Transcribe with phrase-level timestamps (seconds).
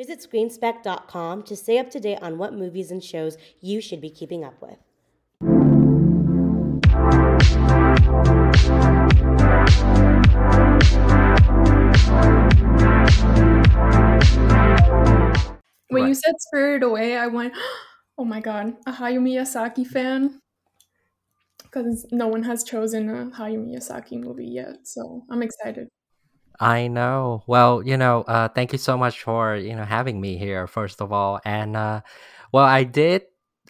[0.00, 4.08] Visit screenspeck.com to stay up to date on what movies and shows you should be
[4.08, 4.78] keeping up with.
[15.90, 17.52] When you said Spirited Away, I went,
[18.16, 20.40] oh my god, a Hayao Miyazaki fan.
[21.62, 25.88] Because no one has chosen a Hayao Miyazaki movie yet, so I'm excited.
[26.60, 27.42] I know.
[27.46, 30.66] Well, you know, uh, thank you so much for you know having me here.
[30.66, 32.02] First of all, and uh,
[32.52, 33.22] well, I did.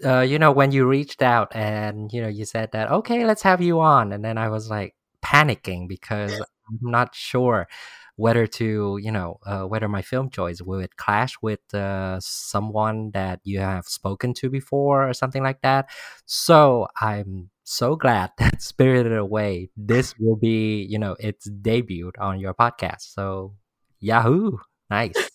[0.05, 3.43] Uh, you know, when you reached out and you know you said that okay, let's
[3.43, 6.33] have you on, and then I was like panicking because
[6.69, 7.69] I'm not sure
[8.17, 13.41] whether to you know uh, whether my film choice would clash with uh, someone that
[13.45, 15.89] you have spoken to before or something like that.
[16.27, 22.41] So I'm so glad that Spirited Away, this will be, you know, its debut on
[22.41, 23.03] your podcast.
[23.03, 23.55] So,
[24.01, 24.59] Yahoo!
[24.91, 25.31] Nice.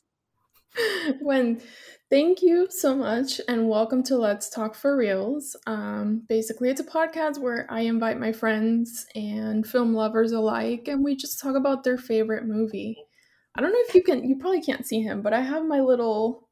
[1.21, 1.61] when
[2.09, 5.55] thank you so much and welcome to Let's Talk for Reels.
[5.65, 11.03] Um, basically, it's a podcast where I invite my friends and film lovers alike, and
[11.03, 12.97] we just talk about their favorite movie.
[13.57, 15.79] I don't know if you can, you probably can't see him, but I have my
[15.79, 16.49] little.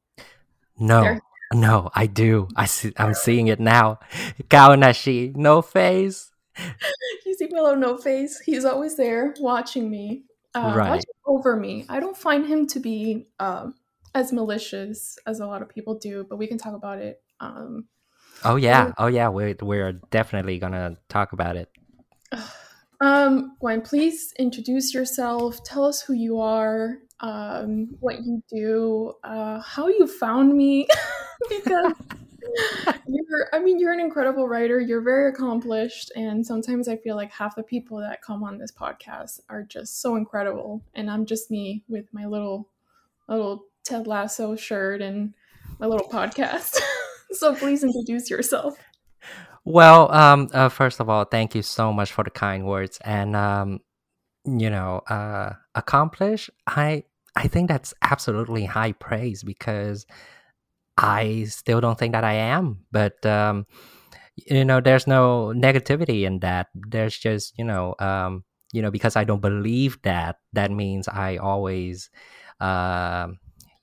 [0.80, 1.02] No.
[1.02, 1.22] There.
[1.54, 2.48] No, I do.
[2.56, 2.94] I see.
[2.98, 4.00] I'm seeing it now.
[4.50, 6.32] Kaonashi, no face.
[7.26, 8.40] you see my no face.
[8.40, 10.24] He's always there watching me,
[10.56, 10.90] uh, right.
[10.90, 11.86] watching over me.
[11.90, 13.76] I don't find him to be um,
[14.14, 17.22] as malicious as a lot of people do, but we can talk about it.
[17.40, 17.88] Um,
[18.44, 19.30] oh yeah, oh yeah.
[19.30, 21.70] We're we're definitely gonna talk about it.
[23.02, 25.62] Um, Nguyên, please introduce yourself.
[25.66, 30.88] Tell us who you are um, what you do, uh, how you found me,
[31.50, 31.94] because
[33.08, 34.80] you're, I mean, you're an incredible writer.
[34.80, 36.12] You're very accomplished.
[36.16, 40.02] And sometimes I feel like half the people that come on this podcast are just
[40.02, 40.84] so incredible.
[40.94, 42.70] And I'm just me with my little,
[43.28, 45.34] little Ted Lasso shirt and
[45.80, 46.80] my little podcast.
[47.32, 48.76] so please introduce yourself.
[49.66, 53.00] Well, um, uh, first of all, thank you so much for the kind words.
[53.04, 53.80] And, um,
[54.46, 57.04] you know, uh, accomplish, I
[57.36, 60.06] I think that's absolutely high praise because
[60.98, 62.86] I still don't think that I am.
[62.92, 63.66] But um,
[64.36, 66.68] you know, there's no negativity in that.
[66.76, 68.44] There's just you know, um,
[68.74, 70.38] you know, because I don't believe that.
[70.54, 72.10] That means I always,
[72.62, 73.28] uh,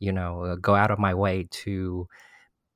[0.00, 2.06] you know, go out of my way to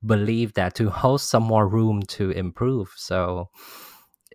[0.05, 2.93] believe that to host some more room to improve.
[2.97, 3.49] So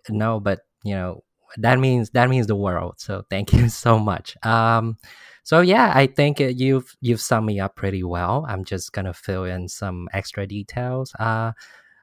[0.09, 1.23] no, but you know,
[1.57, 2.95] that means that means the world.
[2.97, 4.37] So thank you so much.
[4.45, 4.97] Um,
[5.43, 8.45] so yeah, I think you've you've summed me up pretty well.
[8.47, 11.13] I'm just gonna fill in some extra details.
[11.19, 11.53] Uh,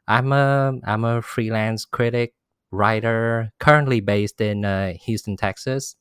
[0.07, 2.35] I'm a I'm a freelance critic
[2.71, 5.97] writer currently based in uh, Houston, Texas.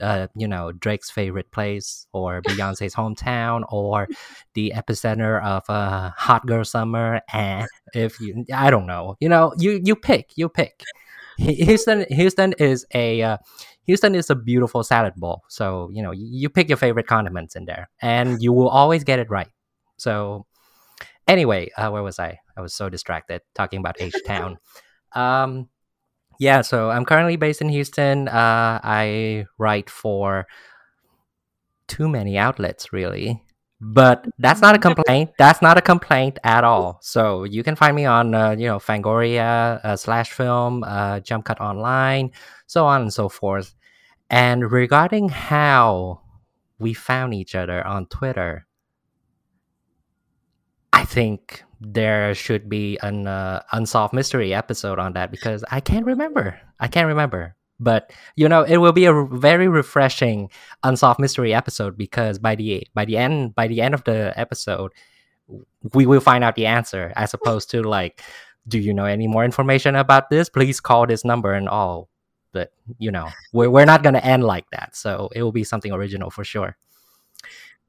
[0.00, 4.08] Uh, you know Drake's favorite place, or Beyonce's hometown, or
[4.54, 7.20] the epicenter of uh, hot girl summer.
[7.32, 10.82] And if you, I don't know, you know, you you pick, you pick.
[11.38, 13.36] Houston, Houston is a uh,
[13.86, 15.42] Houston is a beautiful salad bowl.
[15.48, 19.18] So, you know, you pick your favorite condiments in there and you will always get
[19.18, 19.50] it right.
[19.96, 20.46] So,
[21.28, 22.38] anyway, uh, where was I?
[22.56, 24.58] I was so distracted talking about H Town.
[25.14, 25.68] um,
[26.38, 28.28] yeah, so I'm currently based in Houston.
[28.28, 30.46] Uh, I write for
[31.86, 33.42] too many outlets, really.
[33.86, 35.32] But that's not a complaint.
[35.36, 36.98] That's not a complaint at all.
[37.02, 41.44] So you can find me on, uh, you know, Fangoria uh, slash film, uh, Jump
[41.44, 42.30] Cut Online,
[42.66, 43.74] so on and so forth.
[44.30, 46.22] And regarding how
[46.78, 48.66] we found each other on Twitter,
[50.94, 56.06] I think there should be an uh, unsolved mystery episode on that because I can't
[56.06, 56.58] remember.
[56.80, 57.54] I can't remember.
[57.80, 60.50] But you know, it will be a very refreshing
[60.82, 64.92] unsolved mystery episode because by the by the end by the end of the episode,
[65.92, 68.22] we will find out the answer as opposed to like,
[68.68, 70.48] do you know any more information about this?
[70.48, 72.08] Please call this number and all.
[72.52, 74.94] But you know, we're we're not gonna end like that.
[74.94, 76.76] So it will be something original for sure.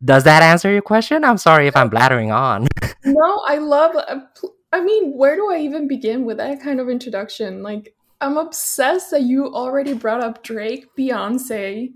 [0.04, 1.24] Does that answer your question?
[1.24, 2.68] I'm sorry if I'm blathering on.
[3.06, 3.96] no, I love.
[3.96, 4.20] Uh,
[4.74, 7.64] I mean, where do I even begin with that kind of introduction?
[7.64, 11.92] Like, I'm obsessed that you already brought up Drake, Beyonce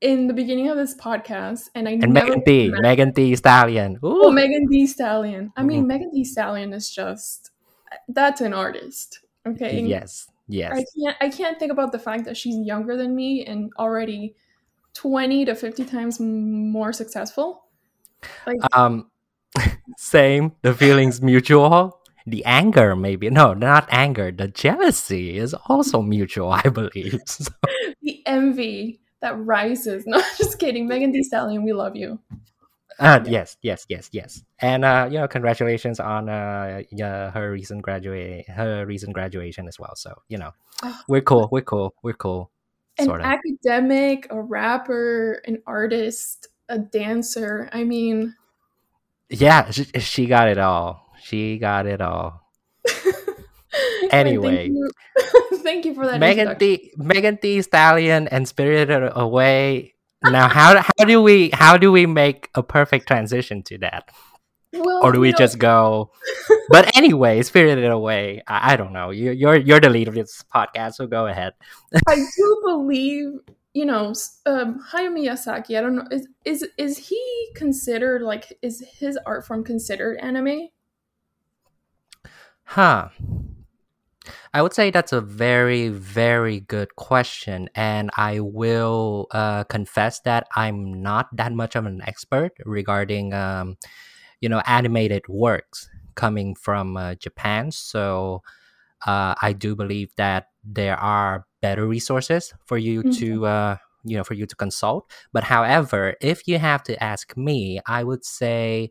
[0.00, 3.94] in the beginning of this podcast, and I and Megan Thee, Megan Thee Stallion.
[4.04, 4.26] Ooh.
[4.26, 5.52] Oh, Megan Thee Stallion.
[5.56, 5.88] I mean, mm-hmm.
[5.88, 7.50] Megan Thee Stallion is just
[8.08, 9.20] that's an artist.
[9.46, 9.80] Okay.
[9.82, 10.28] Yes.
[10.46, 10.72] Yes.
[10.72, 11.16] I can't.
[11.22, 14.34] I can't think about the fact that she's younger than me and already
[14.92, 17.64] twenty to fifty times more successful.
[18.46, 19.10] Like, um,
[19.96, 20.52] same.
[20.62, 26.62] The feelings mutual the anger maybe no not anger the jealousy is also mutual i
[26.62, 27.52] believe so.
[28.02, 32.18] the envy that rises no just kidding megan Thee Stallion we love you
[32.98, 34.44] Uh, yes, yes, yes, yes.
[34.60, 39.78] And uh, you know, congratulations on uh, yeah, her recent graduate, her recent graduation as
[39.80, 39.96] well.
[39.96, 42.50] So you know, Oh, we're cool, we're cool, we're cool.
[42.98, 43.26] an Sort of.
[43.26, 47.68] academic, a rapper, an artist, a dancer.
[47.72, 48.36] I mean,
[49.28, 51.03] Yeah, she, she got it all.
[51.24, 52.42] She got it all.
[54.10, 54.68] Anyway.
[54.68, 54.90] thank you,
[55.62, 56.20] thank you for that.
[56.20, 56.56] Megan.
[56.58, 59.94] D, Megan D Stallion and Spirited Away.
[60.22, 64.10] Now, how how do we how do we make a perfect transition to that,
[64.72, 66.12] Well, or do we know, just go?
[66.68, 68.42] But anyway, Spirited Away.
[68.46, 69.10] I, I don't know.
[69.10, 71.54] You, you're you're the lead of this podcast, so go ahead.
[72.06, 73.40] I do believe,
[73.74, 74.14] you know,
[74.46, 75.76] um, Hayao Miyazaki.
[75.76, 76.06] I don't know.
[76.10, 80.68] Is is is he considered like is his art form considered anime?
[82.74, 83.08] Huh.
[84.52, 87.68] I would say that's a very, very good question.
[87.74, 93.76] And I will uh, confess that I'm not that much of an expert regarding, um,
[94.40, 97.70] you know, animated works coming from uh, Japan.
[97.70, 98.42] So
[99.06, 103.12] uh, I do believe that there are better resources for you Mhm.
[103.20, 105.10] to, uh, you know, for you to consult.
[105.32, 108.90] But however, if you have to ask me, I would say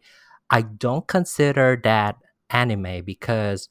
[0.50, 2.18] I don't consider that
[2.54, 3.70] anime because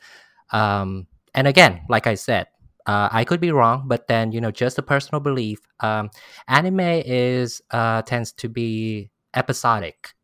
[0.52, 2.46] um and again like i said
[2.86, 6.10] uh, i could be wrong but then you know just a personal belief um
[6.48, 10.14] anime is uh tends to be episodic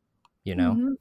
[0.44, 0.72] you know?
[0.74, 0.94] Mhm.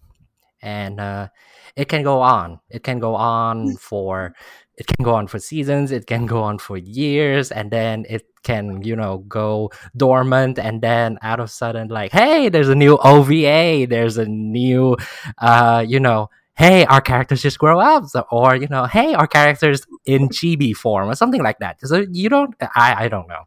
[0.61, 1.27] and uh
[1.75, 2.59] it can go on.
[2.69, 4.33] It can go on for
[4.77, 8.23] it can go on for seasons it can go on for years and then it
[8.43, 12.97] can you know go dormant and then out of sudden like hey there's a new
[13.03, 14.95] ova there's a new
[15.39, 19.85] uh you know hey our characters just grow up or you know hey our characters
[20.05, 23.43] in chibi form or something like that so you don't i i don't know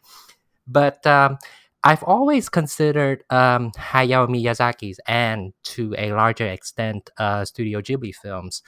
[0.66, 1.38] but um
[1.82, 8.62] I've always considered um, Hayao Miyazaki's and to a larger extent uh, Studio Ghibli films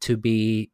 [0.00, 0.70] to be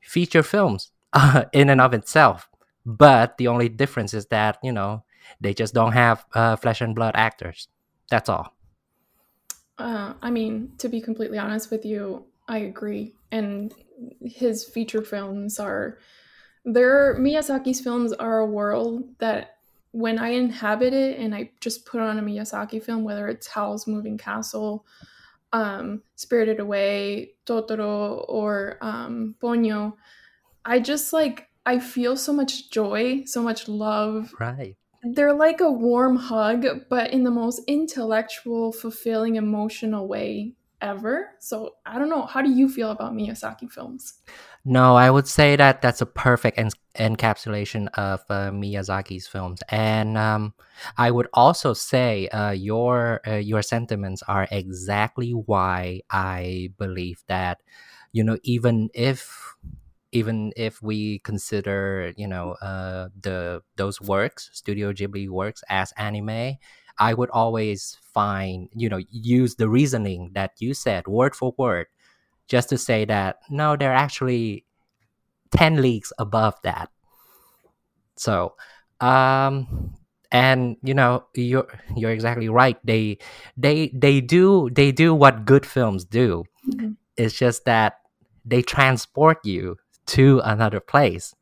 [0.00, 2.48] feature films uh, in and of itself.
[2.86, 5.04] But the only difference is that, you know,
[5.40, 7.68] they just don't have uh, flesh and blood actors.
[8.10, 8.53] That's all.
[9.78, 13.14] Uh, I mean, to be completely honest with you, I agree.
[13.32, 13.72] And
[14.22, 15.98] his feature films are,
[16.64, 19.56] their Miyazaki's films are a world that
[19.90, 23.86] when I inhabit it and I just put on a Miyazaki film, whether it's Howl's
[23.86, 24.86] Moving Castle,
[25.52, 29.94] um, Spirited Away, Totoro, or um, Ponyo,
[30.64, 34.76] I just like, I feel so much joy, so much love, Right.
[35.04, 41.30] They're like a warm hug, but in the most intellectual, fulfilling, emotional way ever.
[41.40, 42.26] So I don't know.
[42.26, 44.14] How do you feel about Miyazaki films?
[44.64, 50.16] No, I would say that that's a perfect en- encapsulation of uh, Miyazaki's films, and
[50.16, 50.54] um,
[50.96, 57.60] I would also say uh, your uh, your sentiments are exactly why I believe that
[58.12, 59.54] you know even if
[60.14, 66.56] even if we consider you know uh, the those works Studio Ghibli works as anime,
[66.98, 71.88] I would always find you know use the reasoning that you said word for word
[72.48, 74.64] just to say that no, they're actually
[75.52, 76.90] 10 leagues above that.
[78.16, 78.54] So,
[79.00, 79.94] um,
[80.30, 81.66] and you know, you're
[81.96, 82.78] you're exactly right.
[82.84, 83.18] They
[83.56, 86.44] they they do they do what good films do.
[86.68, 86.96] Mhm.
[87.16, 88.00] It's just that
[88.44, 91.34] they transport you to another place.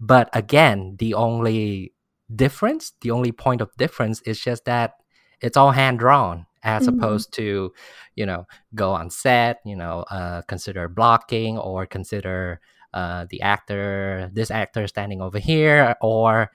[0.00, 1.92] But again, the only
[2.34, 4.94] difference, the only point of difference is just that
[5.40, 6.98] it's all hand drawn as Mhm.
[6.98, 7.72] opposed to,
[8.16, 12.60] you know, go on set, you know, uh, consider blocking or consider
[12.94, 16.50] uh, the actor, this actor standing over here, or,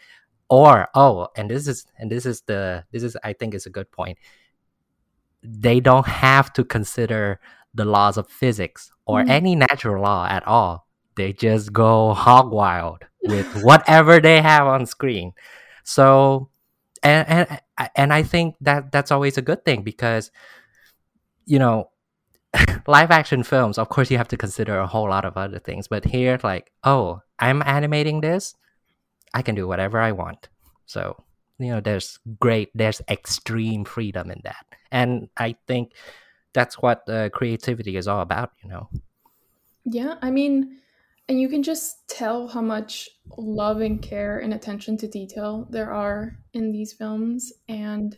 [0.50, 3.72] or oh, and this is and this is the this is I think is a
[3.72, 4.18] good point.
[5.44, 7.40] They don't have to consider
[7.74, 9.30] the laws of physics or Mhm.
[9.30, 10.87] any natural law at all.
[11.18, 15.34] They just go hog wild with whatever they have on screen.
[15.84, 16.50] So,
[17.04, 17.62] and and
[17.96, 20.32] and I think that that's always a good thing because,
[21.46, 21.90] you know,
[22.88, 23.78] live action films.
[23.78, 25.88] Of course, you have to consider a whole lot of other things.
[25.88, 28.56] But here, like, oh, I'm animating this.
[29.34, 30.50] I can do whatever I want.
[30.86, 31.18] So
[31.60, 35.94] you know, there's great, there's extreme freedom in that, and I think
[36.54, 38.52] that's what uh, creativity is all about.
[38.64, 38.90] You know.
[39.86, 40.80] Yeah, I mean,
[41.30, 45.92] and you can just tell how much love and care and attention to detail there
[45.94, 48.18] are in these films, and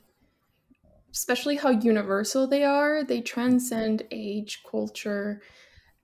[1.12, 3.04] especially how universal they are.
[3.04, 5.42] They transcend age, culture,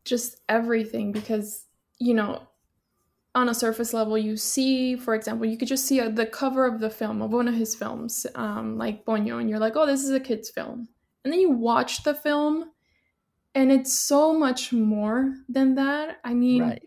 [0.04, 1.66] just everything because,
[2.00, 2.48] you know,
[3.36, 6.66] on a surface level, you see, for example, you could just see uh the cover
[6.66, 9.86] of the film of one of his films, um, like Ponyo, and you're like, oh,
[9.86, 10.88] this is a kid's film.
[11.24, 12.72] and then you watch the film
[13.56, 16.20] and it's so much more than that.
[16.24, 16.84] I mean, right.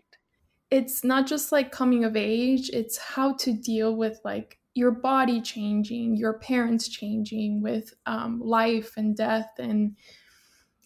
[0.71, 5.41] It's not just like coming of age, it's how to deal with like your body
[5.41, 9.49] changing, your parents changing with um, life and death.
[9.57, 9.97] And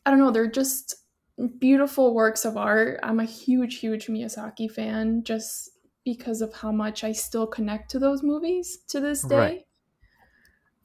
[0.05, 0.95] I don't know, they're just
[1.59, 2.99] beautiful works of art.
[3.03, 5.71] I'm a huge, huge Miyazaki fan just
[6.05, 9.37] because of how much I still connect to those movies to this day.
[9.37, 9.67] Right.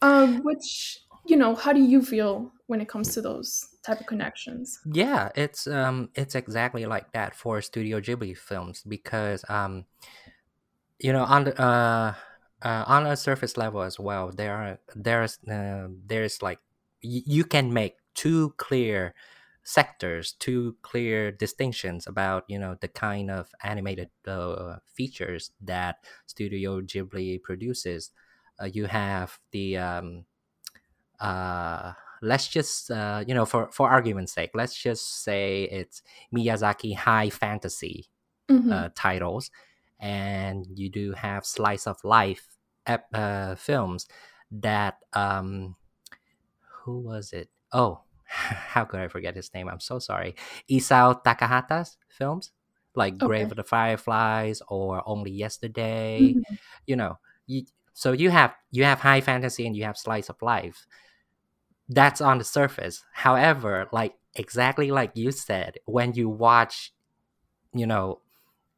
[0.00, 4.06] Um, which, you know, how do you feel when it comes to those type of
[4.06, 4.78] connections?
[4.84, 9.86] Yeah, it's um it's exactly like that for Studio Ghibli films because um
[10.98, 12.14] you know on the uh
[12.60, 16.58] uh, on a surface level as well there are there's uh, there's like
[17.04, 19.14] y- you can make two clear
[19.62, 26.80] sectors two clear distinctions about you know the kind of animated uh, features that studio
[26.80, 28.10] ghibli produces
[28.60, 30.24] uh, you have the um,
[31.20, 36.02] uh, let's just uh, you know for for argument's sake let's just say it's
[36.34, 38.06] miyazaki high fantasy
[38.50, 38.72] mm-hmm.
[38.72, 39.50] uh, titles
[40.00, 42.46] and you do have slice of life
[43.12, 44.06] uh, films
[44.50, 45.76] that um
[46.82, 50.34] who was it oh how could i forget his name i'm so sorry
[50.70, 52.52] isao takahata's films
[52.94, 53.26] like okay.
[53.26, 56.54] grave of the fireflies or only yesterday mm-hmm.
[56.86, 60.40] you know you, so you have you have high fantasy and you have slice of
[60.40, 60.86] life
[61.88, 66.92] that's on the surface however like exactly like you said when you watch
[67.74, 68.20] you know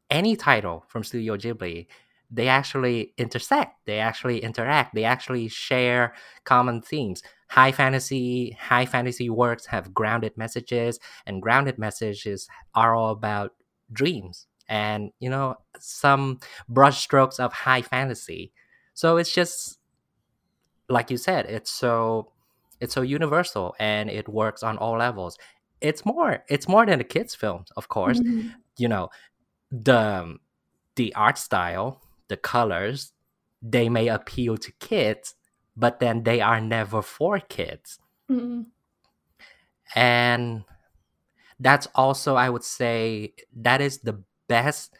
[0.09, 1.87] any title from Studio Ghibli,
[2.29, 6.13] they actually intersect, they actually interact, they actually share
[6.43, 7.23] common themes.
[7.49, 13.53] High fantasy, high fantasy works have grounded messages, and grounded messages are all about
[13.91, 16.39] dreams and you know some
[16.69, 18.53] brushstrokes of high fantasy.
[18.93, 19.79] So it's just
[20.89, 22.31] like you said, it's so
[22.81, 25.37] it's so universal and it works on all levels.
[25.79, 28.19] It's more it's more than a kids film, of course.
[28.19, 28.49] Mm-hmm.
[28.77, 29.09] You know,
[29.71, 30.37] the
[30.95, 33.13] the art style, the colors,
[33.61, 35.35] they may appeal to kids,
[35.77, 37.99] but then they are never for kids.
[38.29, 38.63] Mm-hmm.
[39.95, 40.63] And
[41.59, 44.95] that's also, I would say, that is the best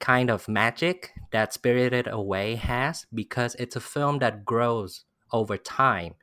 [0.00, 6.14] kind of magic that Spirited Away has because it's a film that grows over time.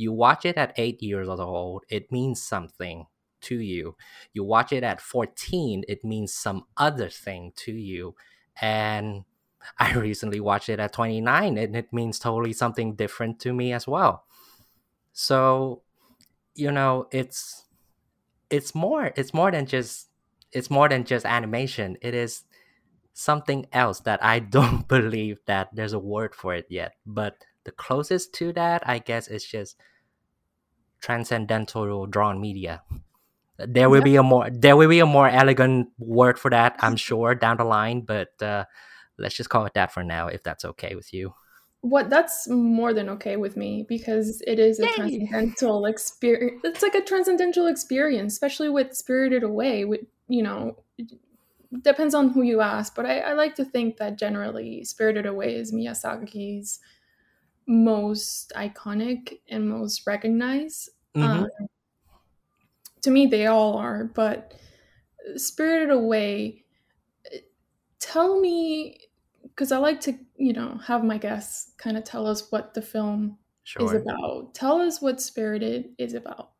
[0.00, 3.04] You watch it at eight years old, it means something
[3.42, 3.96] to you.
[4.32, 8.14] You watch it at 14, it means some other thing to you.
[8.62, 9.24] And
[9.78, 13.86] I recently watched it at 29 and it means totally something different to me as
[13.86, 14.24] well.
[15.12, 15.82] So,
[16.54, 17.66] you know, it's
[18.48, 20.08] it's more it's more than just
[20.50, 21.98] it's more than just animation.
[22.00, 22.44] It is
[23.12, 26.94] something else that I don't believe that there's a word for it yet.
[27.04, 29.76] But the closest to that, I guess, is just
[31.00, 32.82] transcendental drawn media.
[33.58, 36.96] There will be a more there will be a more elegant word for that i'm
[37.08, 38.64] sure down the line but uh,
[39.18, 41.34] let's just call it that for now if that's okay with you.
[41.82, 44.94] What that's more than okay with me because it is a Yay!
[44.94, 50.76] transcendental experience it's like a transcendental experience especially with spirited away with you know
[51.82, 55.54] depends on who you ask but I, I like to think that generally spirited away
[55.54, 56.80] is miyazaki's
[57.70, 60.90] most iconic and most recognized.
[61.16, 61.42] Mm-hmm.
[61.44, 61.48] um,
[63.02, 64.54] to me they all are but
[65.34, 66.62] spirited away
[67.98, 68.96] tell me
[69.42, 72.82] because i like to you know have my guests kind of tell us what the
[72.82, 73.36] film
[73.70, 73.84] sure.
[73.84, 74.54] is about.
[74.54, 76.50] Tell us what spirited is about.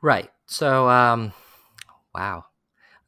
[0.00, 0.30] Right.
[0.46, 1.32] So um
[2.14, 2.44] wow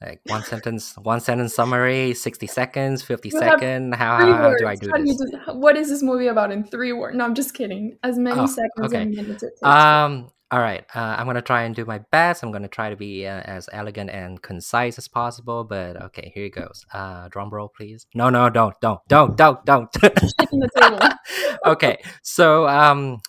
[0.04, 4.90] like one sentence one sentence summary 60 seconds 50 seconds how, how, do i do
[4.90, 7.54] how this do do, what is this movie about in three words no i'm just
[7.54, 9.02] kidding as many oh, seconds okay.
[9.02, 12.44] and minutes it takes um all right, uh, I'm gonna try and do my best.
[12.44, 15.64] I'm gonna try to be uh, as elegant and concise as possible.
[15.64, 16.86] But okay, here it goes.
[16.92, 18.06] Uh, drum roll, please.
[18.14, 19.88] No, no, don't, don't, don't, don't, don't.
[21.66, 23.20] okay, so um,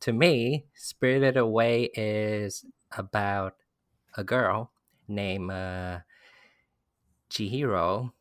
[0.00, 3.54] to me, Spirited Away is about
[4.18, 4.70] a girl
[5.08, 6.00] named uh,
[7.34, 8.12] Chihiro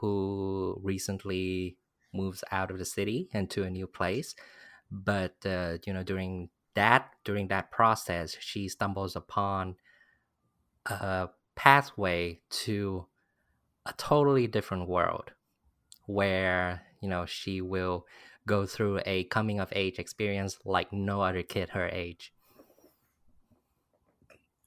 [0.00, 1.76] who recently
[2.12, 4.34] moves out of the city into a new place.
[4.90, 9.76] But uh, you know, during that during that process she stumbles upon
[10.86, 13.06] a pathway to
[13.86, 15.32] a totally different world
[16.06, 18.06] where you know she will
[18.46, 22.32] go through a coming of age experience like no other kid her age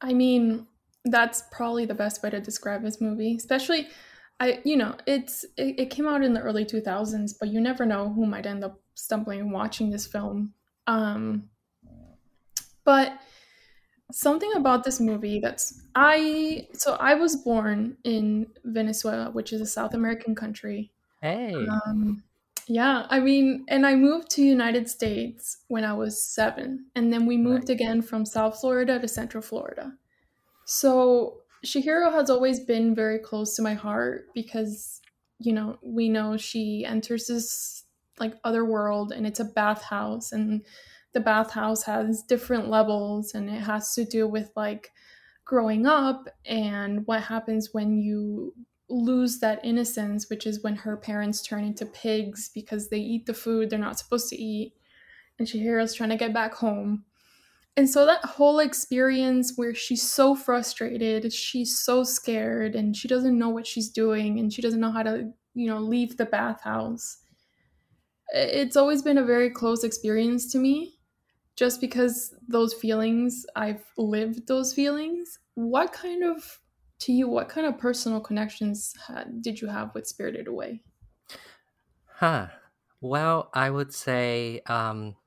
[0.01, 0.67] i mean
[1.05, 3.87] that's probably the best way to describe this movie especially
[4.39, 7.85] i you know it's it, it came out in the early 2000s but you never
[7.85, 10.53] know who might end up stumbling and watching this film
[10.87, 11.43] um
[12.83, 13.19] but
[14.11, 19.65] something about this movie that's I so I was born in Venezuela, which is a
[19.65, 20.91] South American country.
[21.21, 21.53] Hey.
[21.53, 22.23] Um,
[22.67, 27.25] yeah, I mean, and I moved to United States when I was seven, and then
[27.25, 29.93] we moved again from South Florida to Central Florida.
[30.65, 34.99] So Chihiro has always been very close to my heart because,
[35.39, 37.83] you know, we know she enters this
[38.19, 40.63] like other world and it's a bathhouse and
[41.13, 44.91] the bathhouse has different levels and it has to do with like
[45.45, 48.53] growing up and what happens when you
[48.89, 53.33] lose that innocence, which is when her parents turn into pigs because they eat the
[53.33, 54.73] food they're not supposed to eat.
[55.37, 57.05] And Chihiro's trying to get back home.
[57.77, 63.37] And so that whole experience where she's so frustrated, she's so scared, and she doesn't
[63.37, 67.17] know what she's doing, and she doesn't know how to, you know, leave the bathhouse.
[68.29, 70.99] It's always been a very close experience to me,
[71.57, 75.37] just because those feelings, I've lived those feelings.
[75.55, 76.61] What kind of,
[76.99, 78.93] to you, what kind of personal connections
[79.41, 80.81] did you have with Spirited Away?
[82.05, 82.47] Huh.
[83.01, 85.17] Well, I would say um,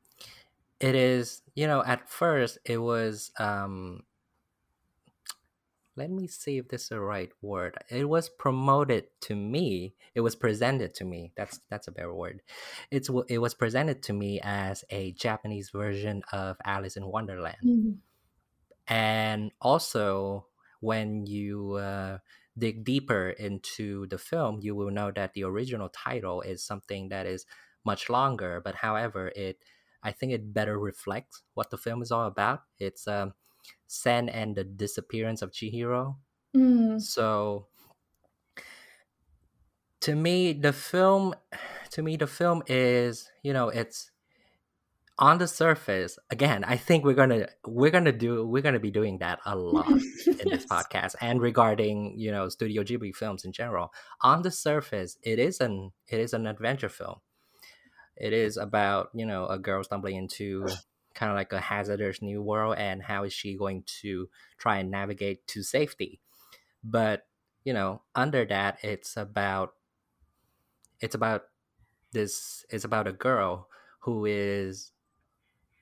[0.80, 1.42] it is.
[1.58, 3.32] You know, at first it was.
[3.38, 4.04] Um,
[5.96, 7.76] let me see if this is the right word.
[7.90, 9.94] It was promoted to me.
[10.14, 11.32] It was presented to me.
[11.36, 12.42] That's that's a better word.
[12.90, 17.56] It's it was presented to me as a Japanese version of Alice in Wonderland.
[17.64, 17.98] Mhm.
[18.86, 20.46] and also
[20.80, 22.18] when you uh,
[22.56, 27.26] dig deeper into the film you will know that the original title is something that
[27.26, 27.44] is
[27.84, 29.58] much longer but however it
[30.02, 32.62] i think it better reflects what the film is all about.
[32.78, 33.34] It's um,
[33.86, 36.16] sen and the disappearance of chihiro.
[36.56, 37.00] Mm.
[37.00, 37.66] so
[40.00, 41.34] to me the film
[41.90, 44.10] to me the film is you know it's
[45.18, 49.18] on the surface again i think we're gonna we're gonna do we're gonna be doing
[49.18, 53.92] that a lot in this podcast and regarding you know studio ghibli films in general.
[54.22, 57.16] On the surface it is an it is an adventure film
[58.20, 60.66] it is about you know a girl stumbling into
[61.14, 64.28] kind of like a hazardous new world and how is she going to
[64.58, 66.20] try and navigate to safety.
[66.84, 67.26] But
[67.64, 69.74] you know under that it's about
[71.00, 71.44] it's about
[72.12, 73.68] this it's about a girl
[74.00, 74.92] who is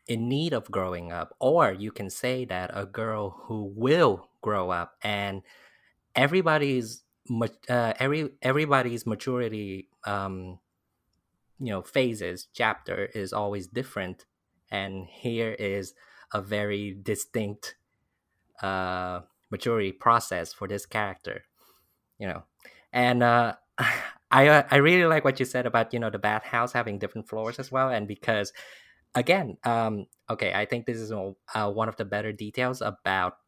[0.06, 4.70] in need of growing up or you can say that a girl who will grow
[4.70, 5.42] up and
[6.14, 7.02] everybody's
[7.68, 10.58] uh, every everybody's maturity um
[11.60, 14.26] you know phases chapter is always different
[14.70, 15.94] and here is
[16.32, 17.76] a very distinct
[18.62, 21.44] uh maturity process for this character
[22.18, 22.42] you know.
[22.92, 23.54] And uh
[24.32, 27.28] i uh, i really like what you said about you know the bathhouse having different
[27.28, 28.52] floors as well and because
[29.14, 33.38] again um okay i think this is uh, one of the better details about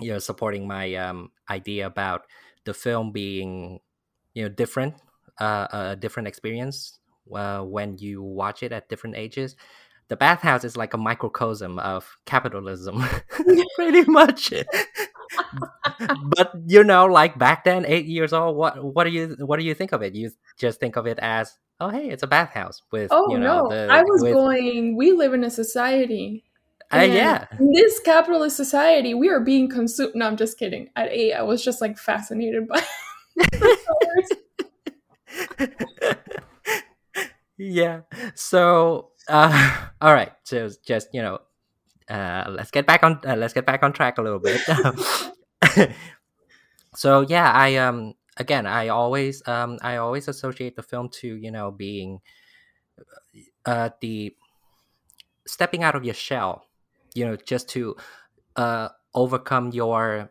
[0.00, 2.26] you know supporting my um idea about
[2.64, 3.80] the film being
[4.34, 4.94] you know different
[5.40, 6.98] uh a different experience
[7.34, 9.56] uh, when you watch it at different ages
[10.08, 13.02] the bathhouse is like a microcosm of capitalism
[13.76, 14.52] pretty much
[16.36, 19.64] but you know like back then eight years old what what do you what do
[19.64, 22.82] you think of it you just think of it as oh hey it's a bathhouse
[22.92, 26.44] with Oh you know no, the I was with going, we live in a society.
[26.92, 30.14] uh, yeah in this capitalist society, we are being consumed.
[30.14, 30.88] No, I'm just kidding.
[30.94, 32.82] At eight, I was just like fascinated by.
[37.58, 38.00] yeah.
[38.34, 40.32] So uh all right.
[40.44, 41.38] So just you know
[42.08, 44.60] uh let's get back on uh, let's get back on track a little bit.
[46.96, 51.50] So yeah i um again i always um i always associate the film to you
[51.50, 52.20] know being
[53.66, 54.34] uh the
[55.46, 56.64] stepping out of your shell
[57.14, 57.96] you know just to
[58.56, 60.30] uh overcome your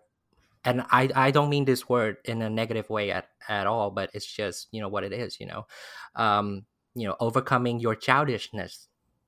[0.66, 4.10] and i i don't mean this word in a negative way at at all but
[4.14, 5.68] it's just you know what it is you know?
[6.16, 8.88] Um you know overcoming your childishness.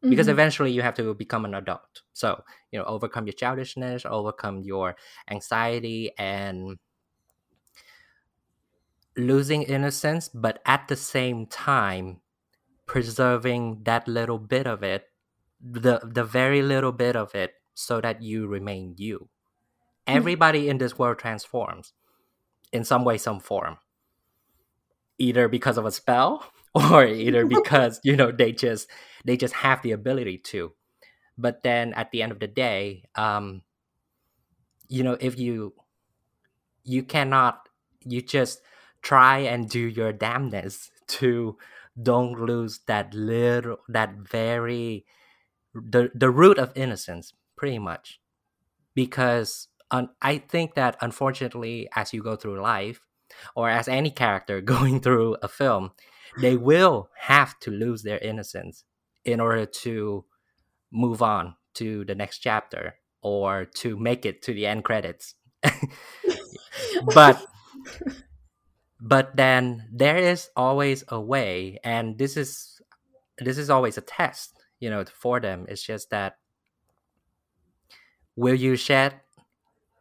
[0.09, 0.31] Because Mhm.
[0.31, 2.03] eventually you have to become an adult.
[2.13, 4.95] So you know overcome your childishness overcome your
[5.29, 6.77] anxiety and
[9.15, 12.21] losing innocence but at the same time
[12.85, 15.11] preserving that little bit of it
[15.61, 19.29] the the very little bit of it so that you remain you.
[20.07, 21.93] Everybody in this world transforms
[22.73, 23.77] in some way some form.
[25.19, 26.45] Either because of a spell
[26.91, 28.89] or either because you know they just
[29.25, 30.73] they just have the ability to.
[31.37, 33.61] But then at the end of the day um
[34.89, 35.73] you know if you
[36.83, 37.69] you cannot
[38.03, 38.61] you just
[39.01, 41.57] try and do your damnness to
[42.01, 45.05] don't lose that little that very
[45.73, 48.19] the the root of innocence pretty much.
[48.95, 49.67] Because
[50.21, 53.05] I think that unfortunately, as you go through life,
[53.55, 55.91] or as any character going through a film,
[56.41, 58.83] they will have to lose their innocence
[59.25, 60.25] in order to
[60.91, 65.35] move on to the next chapter or to make it to the end credits.
[67.13, 67.43] but
[68.99, 72.81] but then there is always a way and this is
[73.37, 76.37] this is always a test you know for them it's just that
[78.35, 79.19] will you shed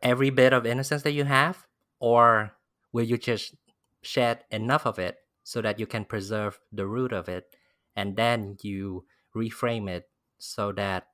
[0.03, 1.67] every bit of innocence that you have
[2.01, 2.53] or
[2.93, 3.55] will you just
[4.03, 5.17] shed enough of it
[5.47, 7.55] so that you can preserve the root of it
[7.95, 11.07] and then you reframe it so that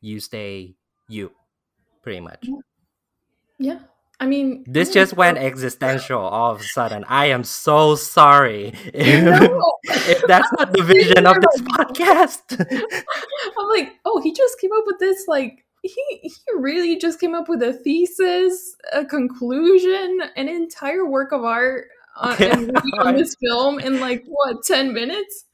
[0.00, 0.76] you stay
[1.08, 1.32] you
[2.00, 2.46] pretty much
[3.58, 3.80] yeah
[4.20, 7.02] I mean, this just went existential all of a sudden.
[7.08, 9.76] I am so sorry if, no.
[9.82, 12.54] if that's not the vision of this podcast.
[13.58, 17.34] I'm like, oh, he just came up with this like he he really just came
[17.34, 21.88] up with a thesis, a conclusion, an entire work of art
[22.20, 25.46] on, on this film in like what ten minutes.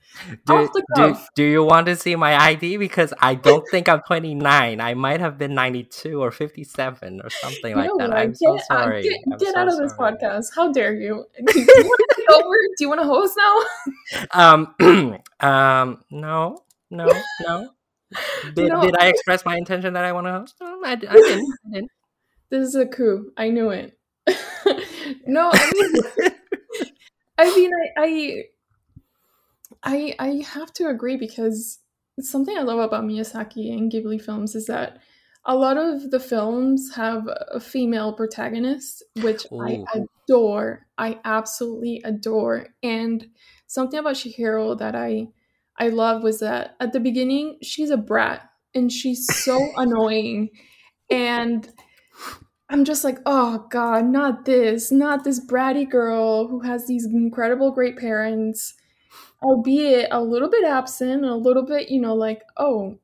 [0.47, 2.77] Do, do, do, you want to see my ID?
[2.77, 4.81] Because I don't think I'm 29.
[4.81, 8.13] I might have been 92 or 57 or something like that.
[8.13, 9.01] I'm get, so sorry.
[9.01, 10.47] Uh, get, get so out of this podcast.
[10.55, 11.25] How dare you?
[11.47, 12.57] Do you want to over?
[12.77, 14.65] Do you want to host now?
[14.81, 17.09] um, um, no, no,
[17.43, 17.71] no.
[18.55, 18.81] Did, no.
[18.81, 20.55] did I express my intention that I want to host?
[20.63, 21.91] No, I, I, didn't, I didn't.
[22.49, 23.31] This is a coup.
[23.37, 23.99] I knew it.
[25.27, 26.33] no, I mean,
[27.39, 28.45] I mean, I, I
[29.83, 31.81] I I have to agree because
[32.21, 34.99] something I love about Miyazaki and Ghibli films is that
[35.45, 39.63] a lot of the films have a female protagonist, which Ooh.
[39.63, 40.87] I adore.
[40.99, 42.69] I absolutely adore.
[42.83, 43.31] And
[43.67, 45.29] something about Chihiro that I
[45.79, 50.51] I love was that at the beginning she's a brat and she's so annoying.
[51.11, 51.69] And
[52.71, 57.71] I'm just like, oh God, not this, not this bratty girl who has these incredible
[57.71, 58.75] great parents
[59.43, 62.99] albeit a little bit absent, a little bit, you know, like, oh,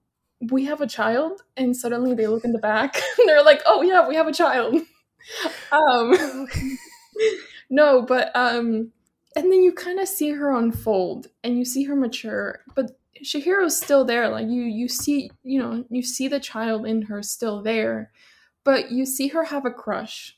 [0.51, 3.83] we have a child, and suddenly they look in the back and they're like, oh
[3.83, 4.75] yeah, we have a child.
[5.73, 6.49] um,
[7.71, 8.91] no, but um,
[9.37, 13.81] and then you kind of see her unfold and you see her mature, but Chihiro's
[13.81, 14.29] still there.
[14.29, 18.11] Like you, you see, you know, you see the child in her still there,
[18.65, 20.37] but you see her have a crush.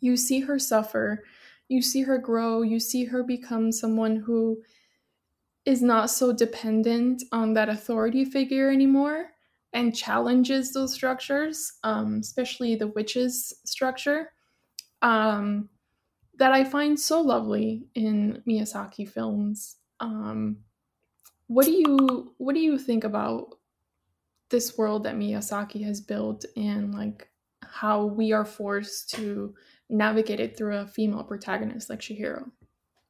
[0.00, 1.24] You see her suffer.
[1.68, 2.62] You see her grow.
[2.62, 4.62] You see her become someone who
[5.64, 9.30] is not so dependent on that authority figure anymore
[9.74, 14.30] and challenges those structures, um, especially the witches structure,
[15.02, 15.68] um,
[16.38, 19.76] that I find so lovely in Miyazaki films.
[20.00, 20.58] Um,
[21.48, 23.57] what do you what do you think about
[24.50, 27.28] this world that Miyazaki has built and like
[27.62, 29.54] how we are forced to
[29.90, 32.50] navigate it through a female protagonist like Chihiro?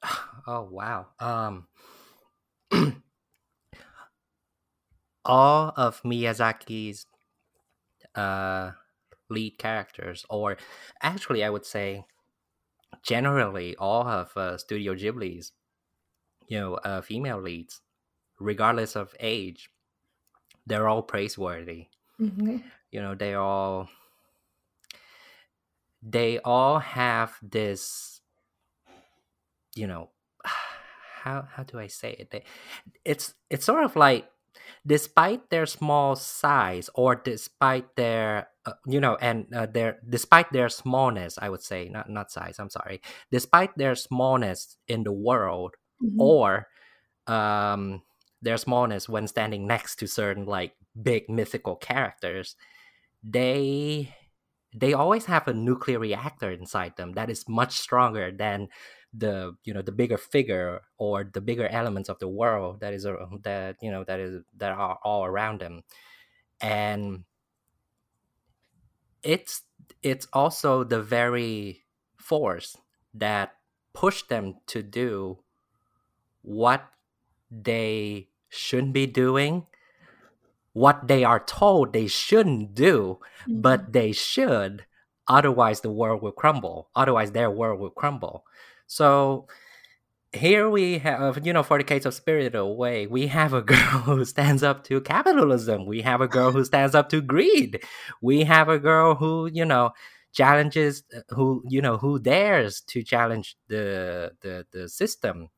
[0.47, 1.09] Oh wow.
[1.21, 1.67] Um
[5.29, 7.07] all of Miyazaki's
[8.15, 8.73] uh,
[9.29, 10.57] lead characters, or
[11.03, 12.05] actually, I would say,
[13.03, 15.53] generally, all of uh, Studio Ghibli's,
[16.49, 17.83] you know, uh, female leads,
[18.41, 19.71] regardless of age,
[20.69, 21.89] they're all praiseworthy.
[22.21, 22.59] Mm-hmm.
[22.91, 23.89] You know, they all
[26.03, 28.21] they all have this,
[29.75, 30.11] you know,
[31.23, 32.31] how how do I say it?
[32.31, 32.45] They,
[33.05, 34.31] it's it's sort of like
[34.87, 40.69] despite their small size or despite their uh, you know and uh, their despite their
[40.69, 43.01] smallness i would say not not size i'm sorry
[43.31, 46.21] despite their smallness in the world mm-hmm.
[46.21, 46.69] or
[47.27, 48.03] um
[48.43, 52.57] their smallness when standing next to certain like big mythical characters
[53.23, 54.15] they
[54.77, 58.69] they always have a nuclear reactor inside them that is much stronger than
[59.15, 63.07] the you know the bigger figure or the bigger elements of the world that is
[63.07, 65.83] uh, that you know that is that are all around them.
[66.61, 67.25] And
[69.23, 69.63] it's
[70.03, 71.85] it's also the very
[72.17, 72.77] force
[73.15, 73.55] that
[73.95, 75.39] pushed them to do
[76.43, 76.85] what
[77.51, 79.67] they shouldn't be doing
[80.73, 83.61] what they are told they shouldn't do mm-hmm.
[83.61, 84.85] but they should
[85.27, 88.45] otherwise the world will crumble otherwise their world will crumble
[88.87, 89.47] so
[90.33, 94.03] here we have, you know, for the case of Spirited Away, we have a girl
[94.05, 95.87] who stands up to capitalism.
[95.87, 97.83] We have a girl who stands up to greed.
[98.21, 99.93] We have a girl who, you know,
[100.33, 105.49] challenges, uh, who, you know, who dares to challenge the the the system,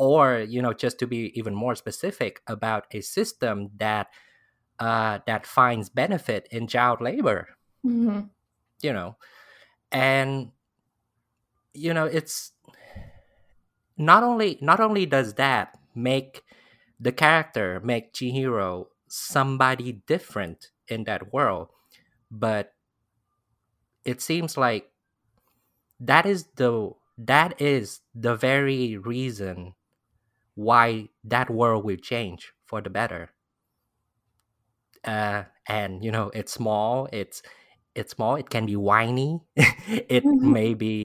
[0.00, 4.08] or you know, just to be even more specific about a system that
[4.80, 7.48] uh, that finds benefit in child labor.
[7.84, 8.20] hmm
[8.82, 9.16] you know
[9.92, 10.52] and
[11.74, 12.52] you know it's
[13.96, 16.42] not only not only does that make
[16.98, 21.68] the character make Chihiro somebody different in that world
[22.30, 22.74] but
[24.04, 24.90] it seems like
[25.98, 29.74] that is the that is the very reason
[30.54, 33.30] why that world will change for the better.
[35.04, 37.42] Uh and you know it's small it's
[37.94, 41.04] it's small it can be whiny it hmm maybe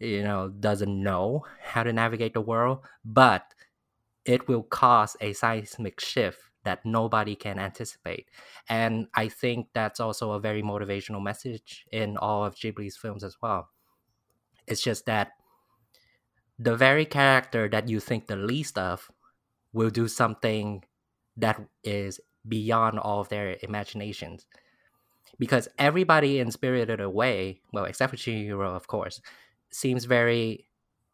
[0.00, 3.54] you know doesn't know how to navigate the world but
[4.26, 8.28] it will cause a seismic shift that nobody can anticipate.
[8.68, 13.36] And i think that's also a very motivational message in all of ghibli's films as
[13.42, 13.70] well.
[14.66, 15.32] It's just that
[16.58, 19.10] the very character that you think the least of
[19.72, 20.82] will do something
[21.36, 24.46] that is beyond all of their imaginations
[25.38, 29.20] because everybody in spirited away well except for chihiro of course
[29.70, 30.66] seems very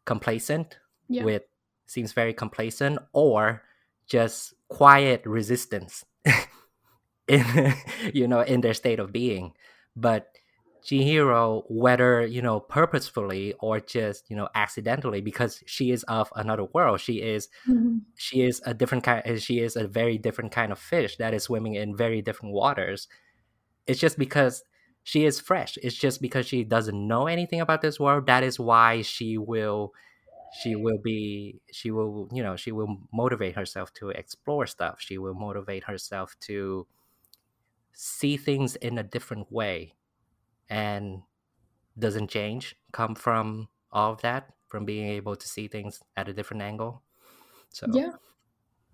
[0.05, 0.79] complacent
[1.09, 1.25] Yeah.
[1.25, 1.43] with
[1.87, 3.63] seems very complacent or
[4.07, 6.05] just quiet resistance
[7.29, 7.75] in
[8.13, 9.53] you know in their state of being
[9.97, 10.37] but
[10.85, 16.65] Chihiro, whether you know purposefully or just you know accidentally, because she is of another
[16.65, 19.43] world, she is hmm she is a different kind.
[19.43, 23.09] She is a very different kind of fish that is swimming in very different waters.
[23.87, 24.65] It's just because
[25.05, 25.79] she is fresh.
[25.83, 28.27] It's just because she doesn't know anything about this world.
[28.27, 29.93] That is why she will
[30.51, 34.97] she will be she will you know she will motivate herself to explore stuff.
[35.01, 36.87] She will motivate herself to
[37.95, 39.95] see things in a different way
[40.73, 41.23] and
[41.99, 46.33] doesn't change come from all of that from being able to see things at a
[46.33, 47.03] different angle
[47.71, 48.13] so Yeah.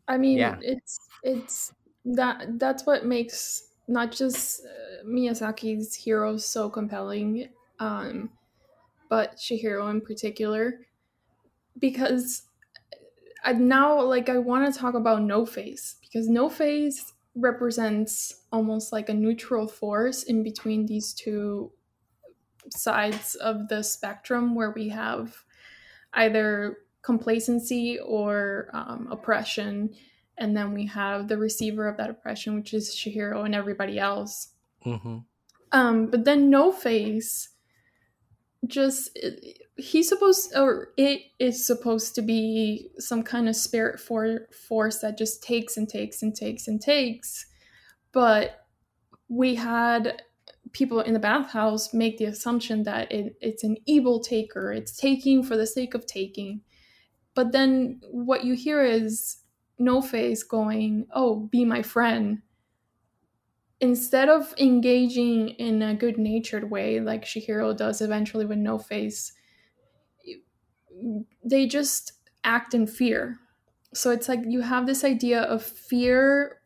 [0.08, 1.72] I mean, yeah it's it's
[2.04, 8.30] that that's what makes not just uh, Miyazaki's heroes so compelling, um,
[9.08, 10.86] but Chihiro in particular,
[11.78, 12.42] because
[13.44, 18.92] I now like I want to talk about No Face because No Face represents almost
[18.92, 21.72] like a neutral force in between these two
[22.70, 25.34] sides of the spectrum where we have
[26.14, 29.94] either complacency or um, oppression.
[30.36, 34.48] And then we have the receiver of that oppression which is chihiro and everybody else.
[34.82, 35.18] Hmm
[35.72, 37.50] um, but then no face
[38.66, 39.18] just
[39.78, 45.16] he's supposed or it is supposed to be some kind of spirit for force that
[45.16, 47.46] just takes and takes and takes and takes.
[48.12, 48.66] But
[49.28, 50.22] we had
[50.72, 54.72] people in the bathhouse make the assumption that it, it's an evil taker.
[54.72, 56.62] It's taking for the sake of taking.
[57.34, 59.38] But then what you hear is
[59.78, 62.42] no face going oh be my friend.
[63.80, 69.32] Instead of engaging in a good natured way like chihiro does eventually with no face
[71.44, 72.12] they just
[72.44, 73.38] act in fear.
[73.94, 76.60] So it's like you have this idea of fear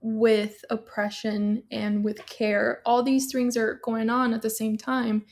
[0.00, 2.82] with oppression and with care.
[2.86, 5.24] All these things are going on at the same time.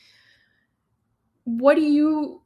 [1.43, 2.43] What do you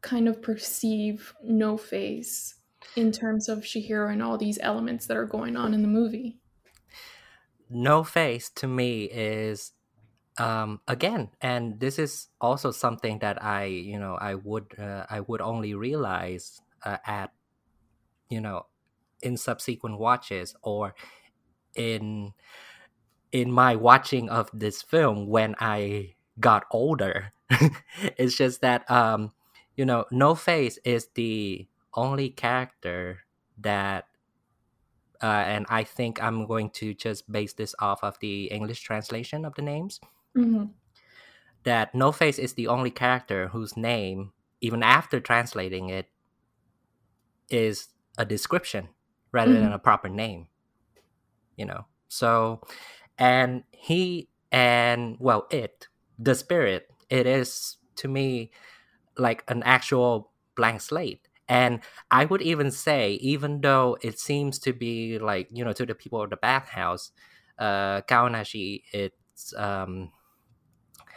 [0.00, 2.56] kind of perceive no face
[2.96, 6.38] in terms of chihiro and all these elements that are going on in the movie?
[7.70, 9.72] No face to me is
[10.38, 15.20] um again and this is also something that i you know i would uh, i
[15.20, 17.32] would only realize uh, at
[18.28, 18.66] you know
[19.22, 20.94] in subsequent watches or
[21.76, 22.32] in
[23.32, 27.32] in my watching of this film when i got older.
[28.16, 29.32] It's just that um
[29.76, 33.20] you know no face is the only character
[33.58, 34.06] that
[35.22, 39.44] uh, and i think i'm going to just base this off of the english translation
[39.44, 40.00] of the names
[40.36, 40.64] mm-hmm.
[41.64, 46.08] that no face is the only character whose name even after translating it
[47.50, 48.88] is a description
[49.32, 49.74] rather than Mhm.
[49.74, 50.48] a proper name
[51.56, 52.60] you know so
[53.18, 58.50] and he and well it the spirit it is to me
[59.18, 64.72] like an actual blank slate and i would even say even though it seems to
[64.72, 67.12] be like you know to the people of the bathhouse
[67.58, 70.10] uh kaonashi it's um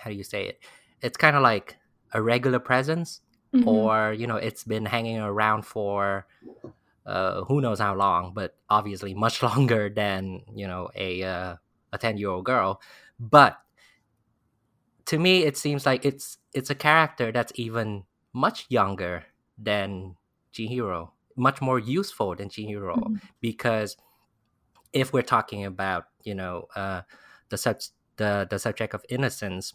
[0.06, 0.60] how do you say it
[1.02, 1.78] it's kind of like
[2.14, 3.22] a regular presence
[3.56, 3.68] Mhm.
[3.68, 6.28] or you know it's been hanging around for
[7.06, 11.56] uh, who knows how long, but obviously much longer than you know a uh,
[11.94, 12.82] a ten year old girl.
[13.20, 13.58] But
[15.06, 19.26] to me, it seems like it's it's a character that's even much younger
[19.58, 20.16] than
[20.54, 23.22] Chihiro, much more useful than Chihiro, Mhm.
[23.42, 23.98] because
[24.94, 27.02] if we're talking about you know uh,
[27.50, 27.78] the sub
[28.18, 29.74] the the subject of innocence,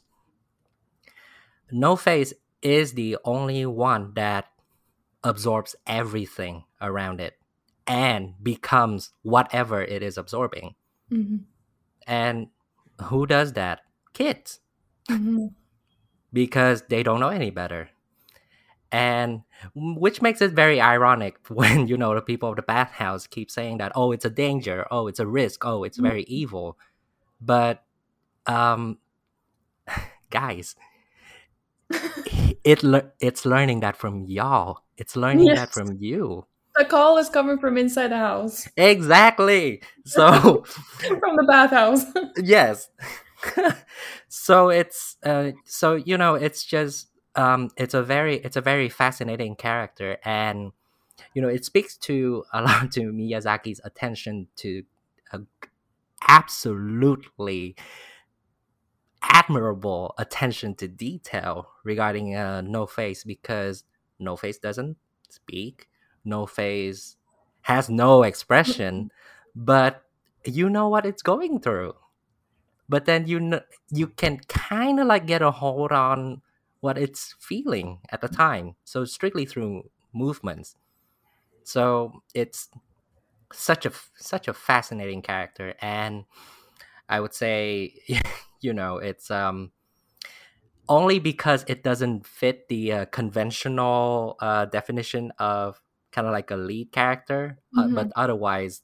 [1.72, 4.46] No Face is the only one that
[5.24, 7.34] absorbs everything around it
[7.86, 10.74] and becomes whatever it is absorbing.
[11.10, 11.38] Mm-hmm.
[12.06, 12.48] And
[13.04, 13.80] who does that?
[14.12, 14.60] Kids.
[15.08, 15.46] Mm-hmm.
[16.32, 17.90] Because they don't know any better.
[18.92, 19.42] And
[19.74, 23.78] which makes it very ironic when, you know, the people of the bathhouse keep saying
[23.78, 26.78] that, oh, it's a danger, oh, it's a risk, oh, it's very evil.
[27.40, 27.82] But,
[28.46, 28.98] um,
[30.30, 30.76] guys,
[32.64, 34.80] it le- it's learning that from y'all.
[34.96, 36.46] It's learning that from you.
[36.76, 39.82] The call is coming from inside the house, Exactly.
[40.04, 40.64] So
[40.98, 42.04] from the bathhouse.
[42.36, 42.88] yes.
[44.28, 48.88] so it's uh so you know it's just um it's a very it's a very
[48.88, 50.72] fascinating character and
[51.34, 54.82] you know it speaks to a lot to Miyazaki's attention to
[55.32, 55.40] a
[56.28, 57.76] absolutely
[59.22, 63.84] admirable attention to detail regarding uh, No Face because
[64.18, 64.96] No Face doesn't
[65.28, 65.88] speak,
[66.24, 67.16] No Face
[67.62, 69.10] has no expression,
[69.54, 70.02] but
[70.44, 71.94] you know what it's going through.
[72.88, 76.42] But then you kn- you can kind of like get a hold on
[76.80, 78.74] what it's feeling at the time.
[78.84, 80.74] So strictly through movements.
[81.64, 82.68] So it's
[83.52, 86.24] such a such a fascinating character and
[87.10, 87.94] I would say
[88.62, 89.72] you know it's um
[90.88, 95.80] only because it doesn't fit the uh, conventional uh, definition of
[96.12, 98.82] kind of like a lead character uh, but otherwise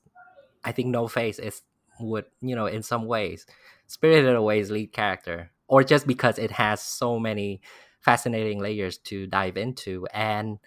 [0.64, 1.62] i think no face is
[2.00, 3.46] would you know in some ways
[3.88, 7.60] spirited away's lead character or just because it has so many
[8.00, 10.58] fascinating layers to dive into and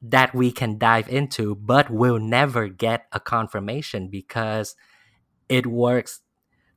[0.00, 4.74] that we can dive into but we'll never get a confirmation because
[5.48, 6.21] it works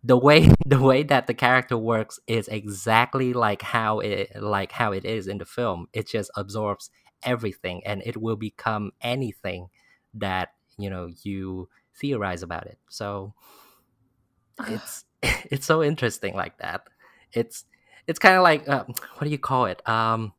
[0.06, 4.92] the way the way that the character works is exactly like how it like how
[4.92, 6.90] it is in the film it just absorbs
[7.24, 9.68] everything and it will become anything
[10.14, 11.68] that you know you
[12.00, 13.34] theorize about it so
[14.68, 15.06] it's
[15.52, 16.82] it's so interesting like that
[17.34, 17.66] it's
[18.08, 20.34] it's kind of like uh, what do you call it um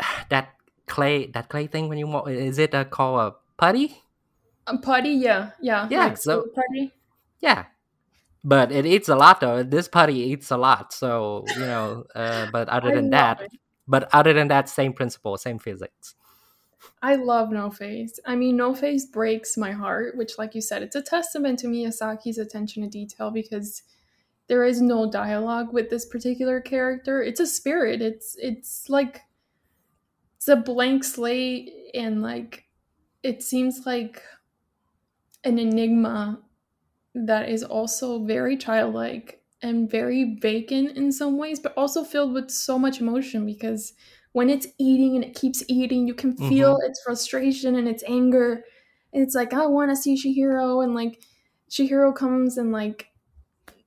[0.30, 0.54] that
[0.86, 4.02] clay that clay thing when you mo- is it uh, called a putty
[4.68, 6.92] A putty, yeah, yeah, Yeah, like so- putty.
[7.40, 7.66] Yeah.
[8.46, 9.64] But it eats a lot though.
[9.64, 10.92] This putty eats a lot.
[10.92, 13.50] So, you know, uh, but other than that, it.
[13.88, 16.14] but other than that, same principle, same physics.
[17.02, 18.20] I love No Face.
[18.24, 21.66] I mean, No Face breaks my heart, which, like you said, it's a testament to
[21.66, 23.82] Miyazaki's attention to detail because
[24.46, 27.20] there is no dialogue with this particular character.
[27.20, 28.00] It's a spirit.
[28.00, 29.22] It's it's like
[30.36, 32.66] it's a blank slate, and like
[33.24, 34.22] it seems like
[35.42, 36.40] an enigma
[37.24, 42.50] that is also very childlike and very vacant in some ways, but also filled with
[42.50, 43.94] so much emotion because
[44.32, 46.48] when it's eating and it keeps eating, you can mm-hmm.
[46.48, 48.64] feel its frustration and its anger.
[49.14, 51.22] And it's like, I want to see Chihiro, and like
[51.70, 53.06] Chihiro comes and like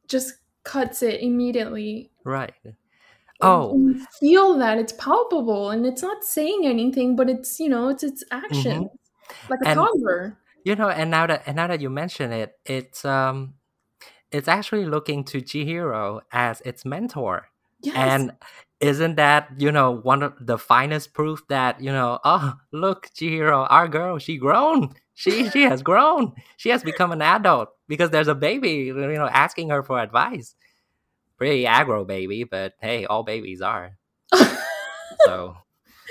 [0.07, 2.11] just cuts it immediately.
[2.23, 2.53] Right.
[3.41, 7.69] Oh, and you feel that it's palpable and it's not saying anything, but it's you
[7.69, 9.51] know it's its action, mm-hmm.
[9.51, 10.39] like a And- toddler.
[10.63, 13.55] You know, and now that and now that you mention it, it's um
[14.31, 17.47] it's actually looking to Chihiro as its mentor.
[17.81, 17.95] Yes.
[17.95, 18.31] And
[18.79, 23.67] isn't that, you know, one of the finest proof that, you know, oh, look, Chihiro,
[23.69, 24.93] our girl, she grown.
[25.15, 26.33] She she has grown.
[26.57, 30.55] She has become an adult because there's a baby, you know, asking her for advice.
[31.37, 33.97] Pretty aggro baby, but hey, all babies are.
[35.25, 35.57] So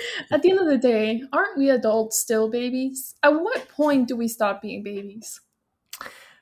[0.31, 3.15] At the end of the day, aren't we adults still babies?
[3.23, 5.41] At what point do we stop being babies?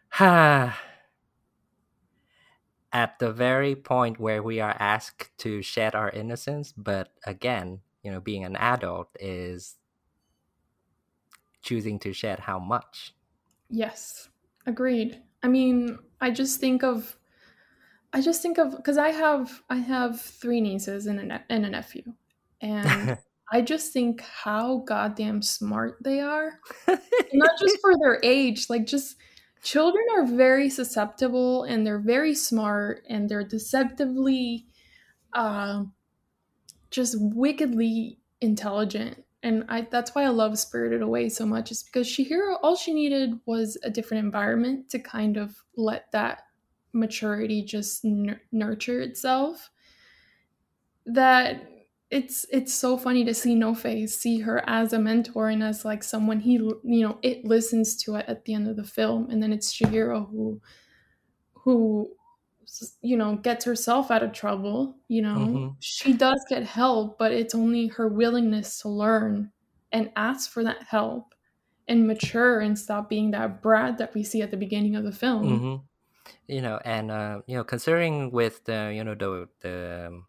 [0.10, 0.78] Ha.
[2.93, 8.12] at the very point where we are asked to shed our innocence, but again, you
[8.12, 9.78] know, being an adult is
[11.62, 13.13] choosing to shed how much.
[13.70, 14.30] Yes,
[14.66, 15.22] agreed.
[15.43, 17.18] I mean, I just think of,
[18.14, 21.66] I just think of because I have I have three nieces and a ne- and
[21.66, 22.16] a nephew,
[22.62, 23.18] and
[23.52, 26.60] I just think how goddamn smart they are.
[27.34, 29.16] Not just for their age, like just
[29.64, 34.68] children are very susceptible and they're very smart and they're deceptively,
[35.34, 35.84] uh,
[36.91, 39.24] just wickedly intelligent.
[39.43, 42.93] And I that's why I love Spirited Away so much, is because Chihiro all she
[42.93, 46.43] needed was a different environment to kind of let that
[46.91, 49.70] maturity just nur- nurture itself.
[51.06, 51.76] That
[52.10, 55.84] it's it's so funny to see No Face see her as a mentor and as
[55.86, 59.30] like someone he you know it listens to it at the end of the film,
[59.30, 60.62] and then it's Chihiro who
[61.53, 62.16] who
[63.01, 65.64] you know gets herself out of trouble you know?
[65.64, 69.51] Hmm she does get help but it's only her willingness to learn
[69.91, 71.36] and ask for that help
[71.88, 75.12] and mature and stop being that brat that we see at the beginning of the
[75.12, 75.68] film.
[75.68, 75.76] Hmm
[76.47, 80.28] You know, and uh, you know, considering with the you know the the um,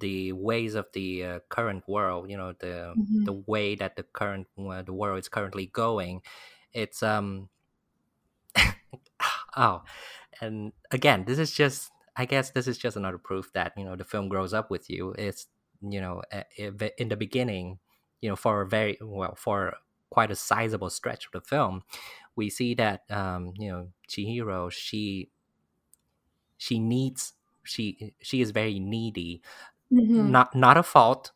[0.00, 3.24] the ways of the uh, current world, you know, the Mhm.
[3.24, 6.22] the way that the current uh, the world is currently going,
[6.72, 7.50] it's um
[9.56, 9.82] oh,
[10.40, 13.96] and again, this is just I guess this is just another proof that you know
[13.96, 15.14] the film grows up with you.
[15.18, 15.48] It's
[15.82, 16.22] you know
[16.58, 17.80] in the beginning,
[18.20, 19.76] you know, for a very well for
[20.10, 21.82] quite a sizable stretch of the film,
[22.36, 25.30] we see that um, you know Chihiro she
[26.56, 27.34] she needs
[27.64, 29.42] she she is very needy
[29.90, 30.30] Mhm.
[30.30, 31.32] not not a fault.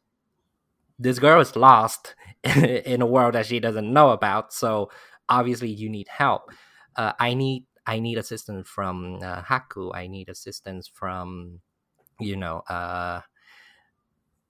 [0.99, 4.91] This girl is lost in a world that she doesn't know about so
[5.29, 6.51] obviously you need help.
[6.97, 9.91] Uh, i need i need assistance from uh, haku.
[9.95, 11.61] I need assistance from
[12.21, 13.23] you know uh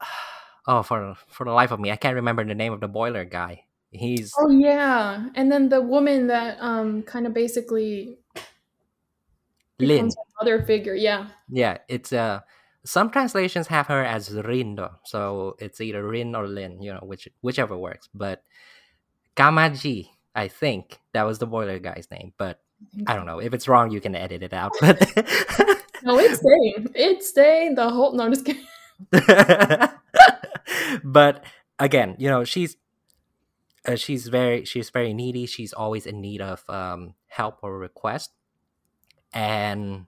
[0.67, 3.25] oh for for the life of me i can't remember the name of the boiler
[3.25, 3.65] guy.
[3.91, 5.29] He's oh yeah.
[5.35, 8.19] And then the woman that um kind of basically
[9.79, 10.13] lin.
[10.13, 11.29] becomes mother figure yeah.
[11.49, 12.41] Yeah it's uh
[12.85, 17.01] some translations have her as rin though so it's either rin or lin you know
[17.03, 18.43] which whichever works but
[19.37, 22.61] Kamaji, I think that was the boiler guy's name, but
[23.07, 23.91] I don't know if it's wrong.
[23.91, 24.73] You can edit it out.
[24.81, 25.01] But
[26.03, 28.63] no it's staying it's staying the whole no I'm just kidding
[31.05, 31.45] but
[31.79, 32.77] again, you know, she's
[33.87, 35.47] uh, she's very she's very needy.
[35.47, 38.31] She's always in need of um, help or request,
[39.33, 40.07] and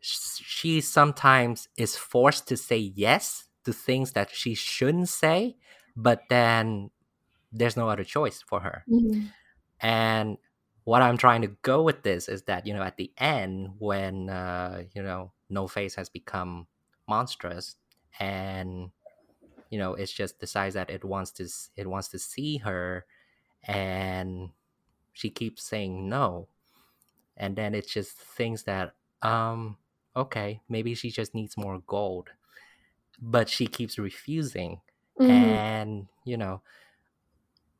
[0.00, 5.56] sh- she sometimes is forced to say yes to things that she shouldn't say,
[5.96, 6.90] but then
[7.50, 8.84] there's no other choice for her.
[8.86, 9.32] Mhm.
[9.80, 10.36] And
[10.84, 14.28] what I'm trying to go with this is that you know at the end when
[14.28, 16.66] uh, you know No Face has become
[17.08, 17.76] monstrous
[18.18, 18.90] and
[19.70, 23.06] you know it's just decides that it wants to it wants to see her
[23.64, 24.50] and
[25.12, 26.48] she keeps saying no
[27.36, 29.76] and then it's just things that um
[30.16, 32.30] okay maybe she just needs more gold
[33.20, 34.80] but she keeps refusing
[35.18, 35.62] Mhm.
[35.84, 36.62] and you know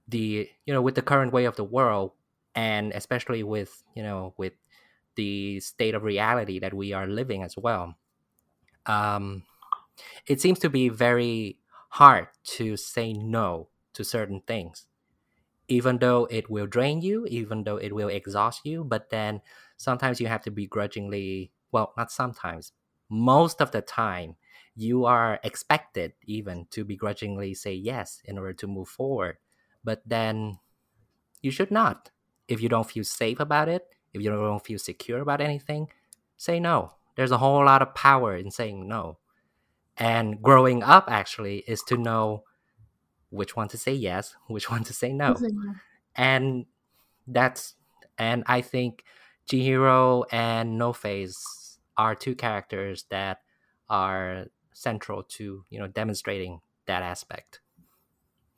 [0.08, 2.12] the you know with the current way of the world
[2.54, 4.54] and especially with you know with
[5.16, 7.94] the state of reality that we are living as well
[8.86, 9.44] um
[10.26, 11.58] it seems to be very
[11.90, 14.86] hard to say no to certain things
[15.68, 19.40] even though it will drain you even though it will exhaust you but then
[19.76, 22.72] sometimes you have to begrudgingly well not sometimes
[23.08, 24.36] most of the time
[24.76, 29.36] you are expected even to begrudgingly say yes in order to move forward.
[29.82, 30.58] But then
[31.42, 32.10] you should not.
[32.48, 35.88] If you don't feel safe about it if you don't feel secure about anything
[36.36, 36.94] say no.
[37.16, 39.18] There's a whole lot of power in saying no.
[39.96, 42.44] And growing up actually is to know
[43.30, 45.36] which one to say yes which one to say no.
[46.16, 46.66] And
[47.26, 47.74] that's
[48.18, 49.04] and i think
[49.48, 51.38] chihiro and no face
[52.00, 53.38] are two characters that
[53.88, 57.60] are central to you know demonstrating that aspect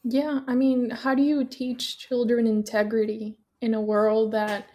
[0.04, 4.66] Yeah, I mean, how do you teach children integrity in a world that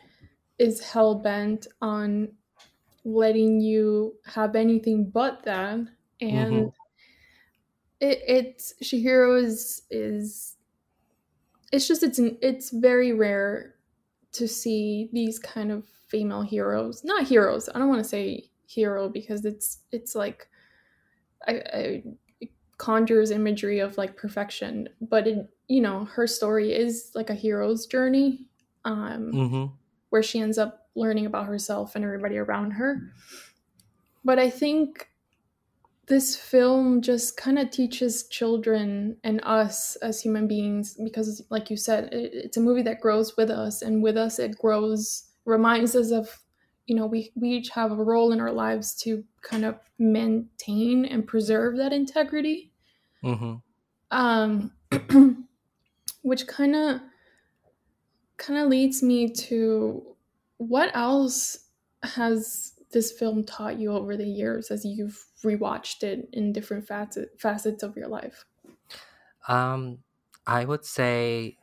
[0.57, 2.30] is hell bent on
[3.03, 5.80] letting you have anything but that?
[6.22, 6.68] And mm-hmm.
[7.99, 10.55] it, it's Chihiro is is
[11.74, 13.76] it's just it's an, it's very rare
[14.34, 17.03] to see these kind of female heroes.
[17.03, 17.68] Not heroes.
[17.74, 20.47] I don't want to say hero because it's it's like
[21.47, 22.03] I, I
[22.39, 27.36] it conjures imagery of like perfection, but it you know her story is like a
[27.36, 28.45] hero's journey,
[28.86, 29.65] um, mm-hmm.
[30.09, 33.01] where she ends up learning about herself and everybody around her.
[34.24, 35.07] But I think
[36.07, 41.78] this film just kind of teaches children and us as human beings because like you
[41.78, 45.95] said it, it's a movie that grows with us and with us it grows reminds
[45.95, 46.39] us of
[46.88, 51.06] you know we, we each have a role in our lives to kind of maintain
[51.06, 52.74] and preserve that integrity
[53.24, 53.58] Mm-hmm.
[54.12, 54.72] um
[56.22, 57.02] which kind of
[58.38, 60.16] kind of leads me to
[60.58, 61.70] what else
[62.04, 67.40] has this film taught you over the years as you've rewatched it in different facet,
[67.40, 68.46] facets of your life
[69.48, 70.04] Um,
[70.46, 71.58] I would say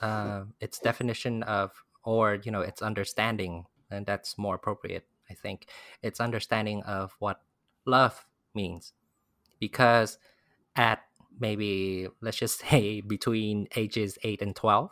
[0.00, 5.06] uh, its definition of, or you know, its understanding, and that's more appropriate.
[5.30, 5.66] I think
[6.02, 7.40] its understanding of what
[7.86, 8.92] love means,
[9.60, 10.18] because
[10.76, 11.00] at
[11.38, 14.90] maybe let's just say between ages eight and twelve,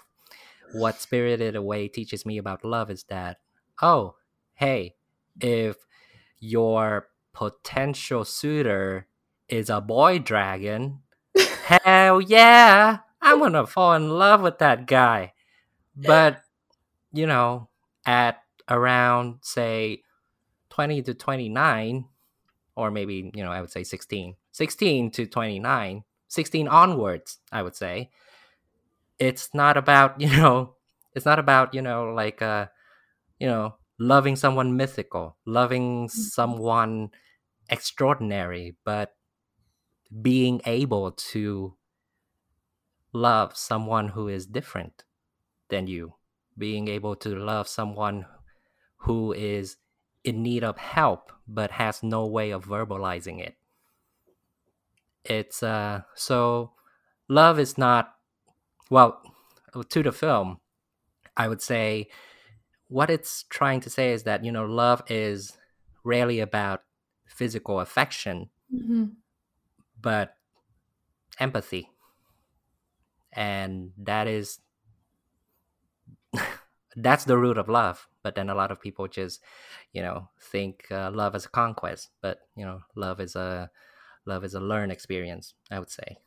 [0.72, 3.38] what Spirited Away teaches me about love is that
[3.82, 4.14] oh,
[4.54, 4.94] hey,
[5.40, 5.76] if
[6.38, 9.06] your potential suitor
[9.48, 11.00] is a boy dragon,
[11.64, 15.32] hell yeah, I'm gonna fall in love with that guy.
[15.96, 16.40] But,
[17.12, 17.68] you know,
[18.06, 18.40] at
[18.70, 20.02] around, say,
[20.70, 22.06] 20 to 29,
[22.76, 27.76] or maybe, you know, I would say 16, 16 to 29, 16 onwards, I would
[27.76, 28.10] say,
[29.18, 30.76] it's not about, you know,
[31.14, 32.66] it's not about, you know, like, uh,
[33.38, 36.28] you know, loving someone mythical, loving Mm-hmm.
[36.28, 37.10] someone
[37.70, 39.14] extraordinary, but
[40.22, 41.76] being able to
[43.12, 45.04] love someone who is different
[45.68, 46.14] than you,
[46.58, 48.26] being able to love someone
[49.00, 49.76] who is
[50.24, 53.56] in need of help but has no way of verbalizing it.
[55.24, 56.72] It's uh so
[57.28, 58.14] love is not
[58.90, 59.20] well
[59.88, 60.60] to the film
[61.36, 62.08] I would say
[62.88, 65.56] what it's trying to say is that you know love is
[66.04, 66.82] rarely about
[67.26, 69.16] physical affection Mhm.
[70.00, 70.36] but
[71.38, 71.88] empathy
[73.32, 74.58] and that is
[76.96, 79.40] that's the root of love but then a lot of people just
[79.92, 83.70] you know think uh, love is a conquest but you know love is a
[84.26, 86.18] love is a learned experience i would say.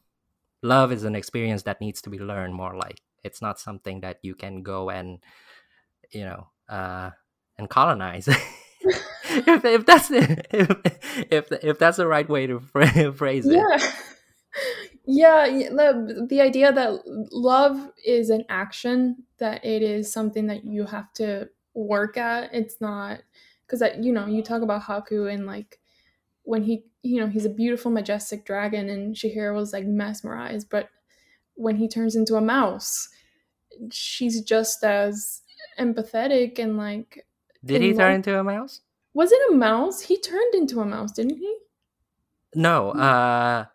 [0.62, 3.02] Love is an experience that needs to be learned more like.
[3.24, 5.20] It's not something that you can go and
[6.12, 7.12] you know uh
[7.58, 8.30] and colonize.
[9.26, 10.70] If, if that's if,
[11.32, 12.60] if if that's the right way to
[13.16, 13.56] phrase it.
[13.56, 13.92] Yeah.
[15.06, 20.86] Yeah, the, the idea that love is an action, that it is something that you
[20.86, 22.54] have to work at.
[22.54, 23.20] It's not
[23.66, 25.80] because you know you talk about Haku and like
[26.44, 30.90] when he you know he's a beautiful majestic dragon and Chihiro was like mesmerized, but
[31.56, 33.10] when he turns into a mouse,
[33.92, 35.42] she's just as
[35.80, 37.26] empathetic and like
[37.66, 38.82] did he in turn love- into a mouse
[39.14, 40.02] was it a mouse?
[40.02, 41.58] He turned into a mouse, didn't he?
[42.56, 43.66] no uh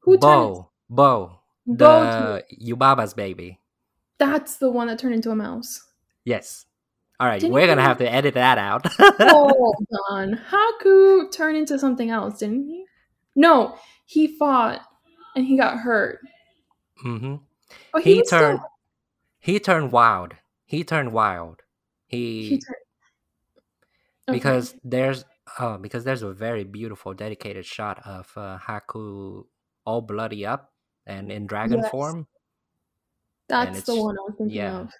[0.00, 0.64] Who turned
[0.94, 3.58] bo bo Bo the yubaba's baby
[4.18, 5.80] That's the one that turned into a mouse.
[6.24, 6.66] yes
[7.20, 10.40] all right Didn't we're gonna have to edit that out Hold on.
[10.50, 12.84] Haku turned into something else, didn't he?
[13.36, 13.76] No,
[14.06, 14.80] he fought
[15.36, 16.18] and he got hurt.
[17.04, 17.36] Mm-hmm.
[17.94, 18.60] Oh, he, still- turned
[19.38, 20.34] he turned wild
[20.64, 21.62] he turned wild
[22.06, 22.76] he, he turned.
[24.28, 24.36] Okay.
[24.38, 25.24] because there's
[25.58, 29.44] uh because there's a very beautiful dedicated shot of uh, haku
[29.84, 30.71] all bloody up
[31.06, 31.90] and in dragon Yes.
[31.90, 32.26] form
[33.48, 34.80] that's the one I was thinking yeah.
[34.80, 34.90] of.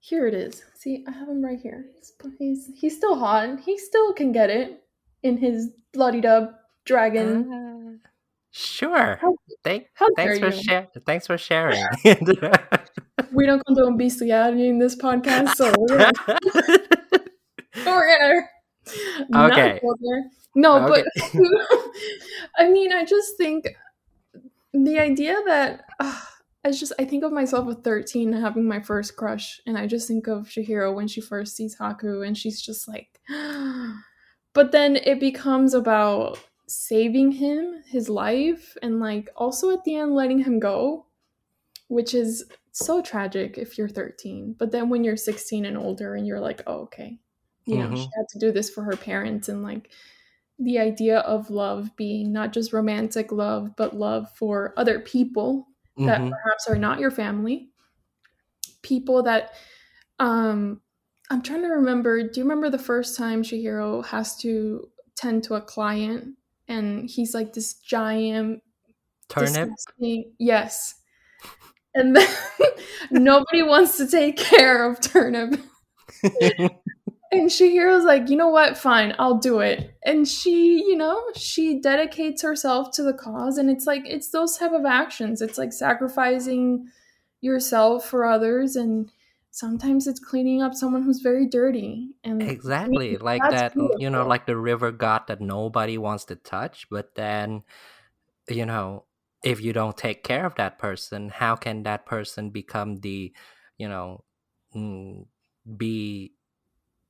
[0.00, 0.64] Here it is.
[0.74, 1.86] See, I have him right here.
[1.96, 3.44] He's he's, he's still hot.
[3.44, 4.82] And He still can get it
[5.22, 8.00] in his bloodied up dragon.
[8.04, 8.08] Uh,
[8.50, 11.82] sure How- Thank, How thanks for share thanks for sharing
[13.32, 16.12] we don't condone bestiality in this podcast, so we're gonna
[17.86, 18.40] We're
[19.30, 19.80] gonna Okay.
[20.54, 21.04] No, Okay.
[21.32, 21.42] but
[22.58, 23.66] I mean, I just think
[24.74, 26.20] the idea that uh,
[26.64, 30.08] I just I think of myself at 13 having my first crush, and I just
[30.08, 33.20] think of Chihiro when she first sees Haku, and she's just like,
[34.52, 40.14] but then it becomes about saving him, his life, and like also at the end
[40.14, 41.06] letting him go,
[41.88, 44.54] which is so tragic if you're 13.
[44.58, 47.20] But then when you're 16 and older, and you're like, oh, okay,
[47.66, 48.14] you know, she Mhm.
[48.16, 49.92] had to do this for her parents, and like
[50.58, 56.20] the idea of love being not just romantic love, but love for other people that
[56.20, 56.30] Mhm.
[56.30, 57.70] perhaps are not your family.
[58.82, 59.54] People that
[60.20, 60.80] um
[61.30, 65.54] i'm trying to remember do you remember the first time chihiro has to tend to
[65.54, 66.36] a client
[66.68, 68.62] and he's like this giant
[69.28, 69.70] turnip?
[70.38, 70.94] yes.
[71.94, 72.28] And then
[73.10, 75.60] nobody wants to take care of turnip
[77.34, 78.76] and Chihiro's like, you know what?
[78.76, 79.96] Fine, I'll do it.
[80.04, 83.58] And she, you know, she dedicates herself to the cause.
[83.58, 85.42] And it's like, it's those type of actions.
[85.42, 86.88] It's like sacrificing
[87.40, 88.76] yourself for others.
[88.76, 89.10] And
[89.50, 92.10] sometimes it's cleaning up someone who's very dirty.
[92.24, 96.88] And exactly like that you know like the river god that nobody wants to touch
[96.90, 97.62] but then
[98.48, 99.04] you know
[99.44, 103.32] if you don't take care of that person how can that person become the
[103.78, 104.24] you know
[104.74, 105.24] mm,
[105.76, 106.32] be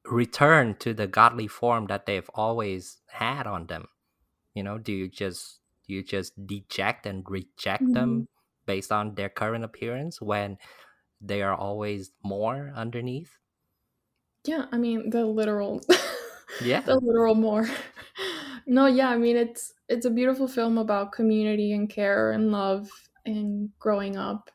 [0.05, 3.87] returned to the godly form that they've always had on them.
[4.55, 8.23] You know do you just do you just deject and reject them mm-hmm.
[8.67, 10.59] based on their current appearance when
[11.21, 13.39] they are always more underneath?
[14.45, 15.81] Yeah, I mean, the literal.
[16.63, 16.81] yeah.
[16.81, 17.69] the literal more.
[18.67, 22.89] No yeah i mean it's it's a beautiful film about community and care and love
[23.27, 24.51] and growing up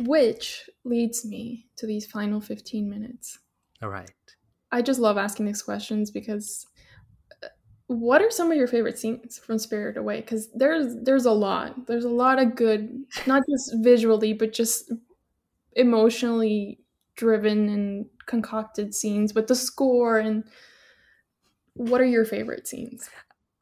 [0.00, 3.38] which leads me to these final 15 minutes.
[3.80, 4.10] All right
[4.72, 6.66] I just love asking these questions because
[7.42, 7.48] uh,
[7.88, 10.20] what are some of your favorite scenes from Spirit Away?
[10.20, 11.86] Because there's there's a lot.
[11.86, 14.92] There's a lot of good, not just visually, but just
[15.72, 16.80] emotionally
[17.16, 20.44] driven and concocted scenes with the score and
[21.74, 23.08] what are your favorite scenes?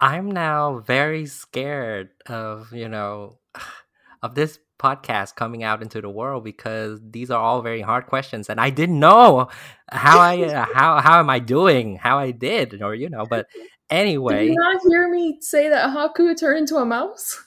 [0.00, 3.38] I'm now very scared of, you know,
[4.22, 8.48] of this podcast coming out into the world because these are all very hard questions
[8.48, 9.48] and I didn't know
[9.90, 13.46] how I uh, how how am I doing, how I did or you know, but
[13.90, 14.46] anyway.
[14.46, 17.44] Did you not hear me say that Haku turned into a mouse?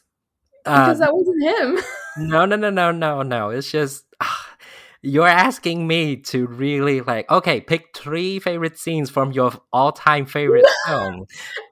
[0.63, 1.79] Because uh, that wasn't him.
[2.17, 3.49] no, no, no, no, no, no.
[3.49, 4.05] It's just
[5.01, 10.65] you're asking me to really like okay pick three favorite scenes from your all-time favorite
[10.88, 11.25] film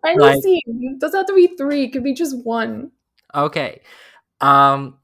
[0.04, 2.90] any like, scene doesn't have to be three it could be just one
[3.36, 3.82] okay
[4.42, 4.98] um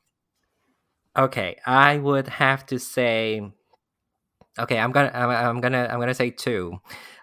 [1.18, 3.42] okay i would have to say
[4.60, 6.78] okay i'm gonna i'm, I'm gonna i'm gonna say two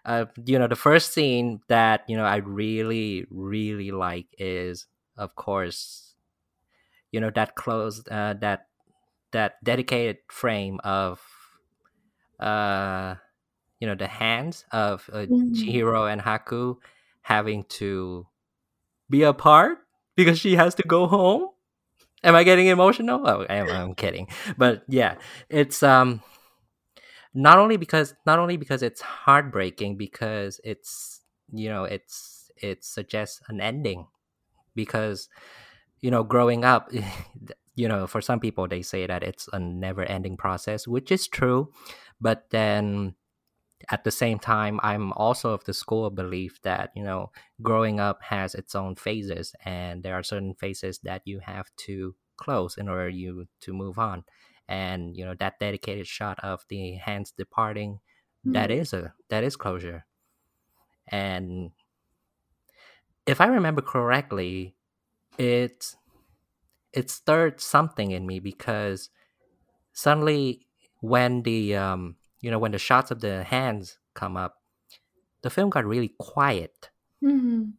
[0.04, 4.86] uh you know the first scene that you know i really really like is
[5.16, 6.14] of course
[7.10, 8.68] you know that close uh that
[9.32, 11.20] that dedicated frame of
[12.40, 13.14] uh
[13.82, 15.52] you know the hands of uh, mm.
[15.56, 16.76] Chihiro and Haku
[17.22, 18.28] having to
[19.10, 19.78] be apart
[20.14, 21.48] because she has to go home.
[22.24, 23.22] Am I getting emotional?
[23.26, 24.28] Oh, I'm, I'm kidding.
[24.56, 25.16] But yeah,
[25.48, 26.22] it's um
[27.34, 31.20] not only because not only because it's heartbreaking because it's
[31.52, 34.06] you know it's it suggests an ending
[34.74, 35.28] because
[36.00, 36.90] you know growing up
[37.74, 41.26] you know, for some people, they say that it's a never ending process, which is
[41.26, 41.72] true.
[42.20, 43.14] But then
[43.90, 47.30] at the same time, I'm also of the school of belief that, you know,
[47.60, 52.14] growing up has its own phases, and there are certain phases that you have to
[52.36, 54.24] close in order you to move on.
[54.68, 58.00] And, you know, that dedicated shot of the hands departing,
[58.46, 58.52] mm-hmm.
[58.52, 60.06] that is a that is closure.
[61.08, 61.72] And
[63.26, 64.74] if I remember correctly,
[65.38, 65.94] it
[66.92, 69.10] it stirred something in me because
[69.92, 70.66] suddenly
[71.00, 74.56] when the um you know when the shots of the hands come up
[75.42, 76.90] the film got really quiet
[77.24, 77.70] mm-hmm.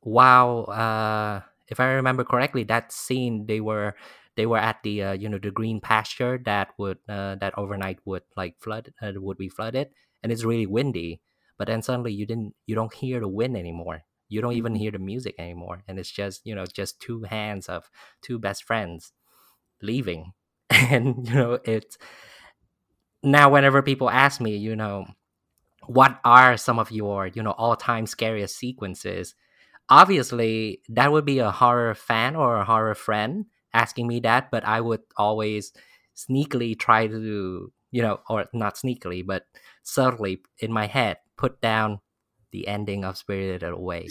[0.00, 3.94] while uh if i remember correctly that scene they were
[4.36, 7.98] they were at the uh, you know the green pasture that would uh, that overnight
[8.06, 9.88] would like flood uh, would be flooded
[10.22, 11.20] and it's really windy
[11.58, 14.80] but then suddenly you didn't you don't hear the wind anymore you don't even mm-hmm.
[14.80, 17.90] hear the music anymore and it's just you know just two hands of
[18.22, 19.12] two best friends
[19.82, 20.32] leaving
[20.70, 21.98] and you know it's
[23.22, 25.06] now whenever people ask me you know
[25.86, 29.34] what are some of your you know all-time scariest sequences
[29.88, 34.64] obviously that would be a horror fan or a horror friend asking me that but
[34.64, 35.72] i would always
[36.16, 39.46] sneakily try to you know or not sneakily but
[39.82, 42.00] subtly in my head put down
[42.52, 44.06] the ending of Spirited Away.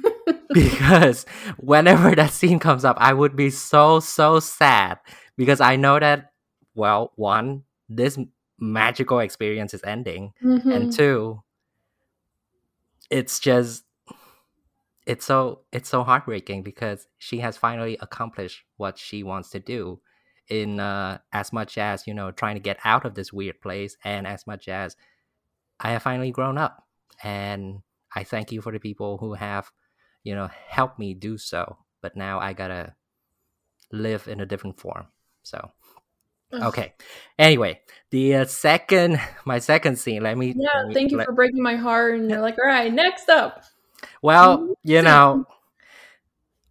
[0.52, 4.98] because whenever that scene comes up, I would be so, so sad
[5.36, 6.30] because I know that,
[6.74, 8.18] well, one, this
[8.58, 10.70] magical experience is ending, mm-hmm.
[10.70, 11.42] and two,
[13.10, 13.84] it's just
[15.06, 20.00] it's so it's so heartbreaking because she has finally accomplished what she wants to do
[20.48, 23.96] in uh, as much as you know trying to get out of this weird place
[24.04, 24.94] and as much as
[25.80, 26.86] i have finally grown up
[27.22, 27.82] and
[28.14, 29.70] I thank you for the people who have,
[30.24, 31.78] you know, helped me do so.
[32.00, 32.94] But now I gotta
[33.92, 35.08] live in a different form.
[35.42, 35.72] So,
[36.52, 36.94] okay.
[37.38, 37.80] Anyway,
[38.10, 40.22] the uh, second, my second scene.
[40.22, 40.54] Let me.
[40.56, 42.18] Yeah, let me, thank you let, for breaking my heart.
[42.18, 43.64] And you're like, all right, next up.
[44.22, 45.46] Well, you know,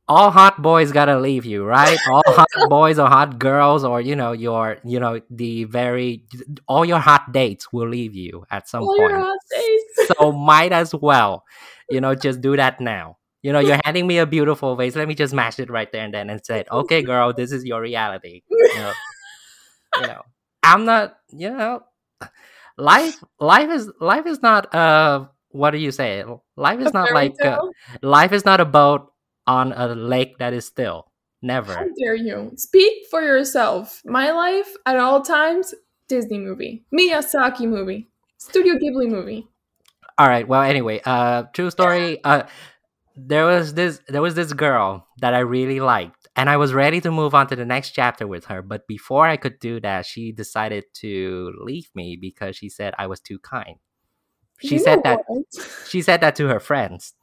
[0.08, 1.98] all hot boys gotta leave you, right?
[2.10, 6.26] All hot boys or hot girls, or you know, your you know the very
[6.68, 9.40] all your hot dates will leave you at some all point.
[10.18, 11.44] so might as well,
[11.90, 13.18] you know, just do that now.
[13.42, 14.96] You know, you're handing me a beautiful vase.
[14.96, 17.64] Let me just mash it right there and then and say, "Okay, girl, this is
[17.64, 18.92] your reality." You know,
[19.96, 20.22] you know
[20.66, 21.18] I'm not.
[21.32, 21.84] You know,
[22.78, 26.24] life life is life is not uh what do you say?
[26.58, 27.60] Life is a not like uh,
[28.02, 29.12] life is not a boat
[29.48, 31.06] on a lake that is still.
[31.42, 31.74] Never.
[31.74, 32.52] How dare you?
[32.58, 34.02] Speak for yourself.
[34.04, 35.76] My life at all times,
[36.08, 36.84] Disney movie.
[36.94, 38.10] Miyazaki movie.
[38.38, 39.48] Studio Ghibli movie.
[40.18, 40.48] All right.
[40.48, 42.24] Well, anyway, uh true story.
[42.24, 42.44] Uh
[43.16, 47.02] there was this there was this girl that I really liked and I was ready
[47.02, 50.06] to move on to the next chapter with her, but before I could do that,
[50.06, 53.78] she decided to leave me because she said I was too kind.
[54.62, 55.20] She you said that
[55.88, 57.14] she said that to her friends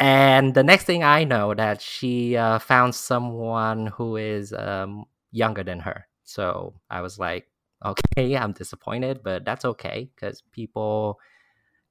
[0.00, 5.64] and the next thing I know that she uh, found someone who is um, younger
[5.64, 6.06] than her.
[6.24, 7.48] So I was like,
[7.84, 11.20] Okay, I'm disappointed, but that's okay because people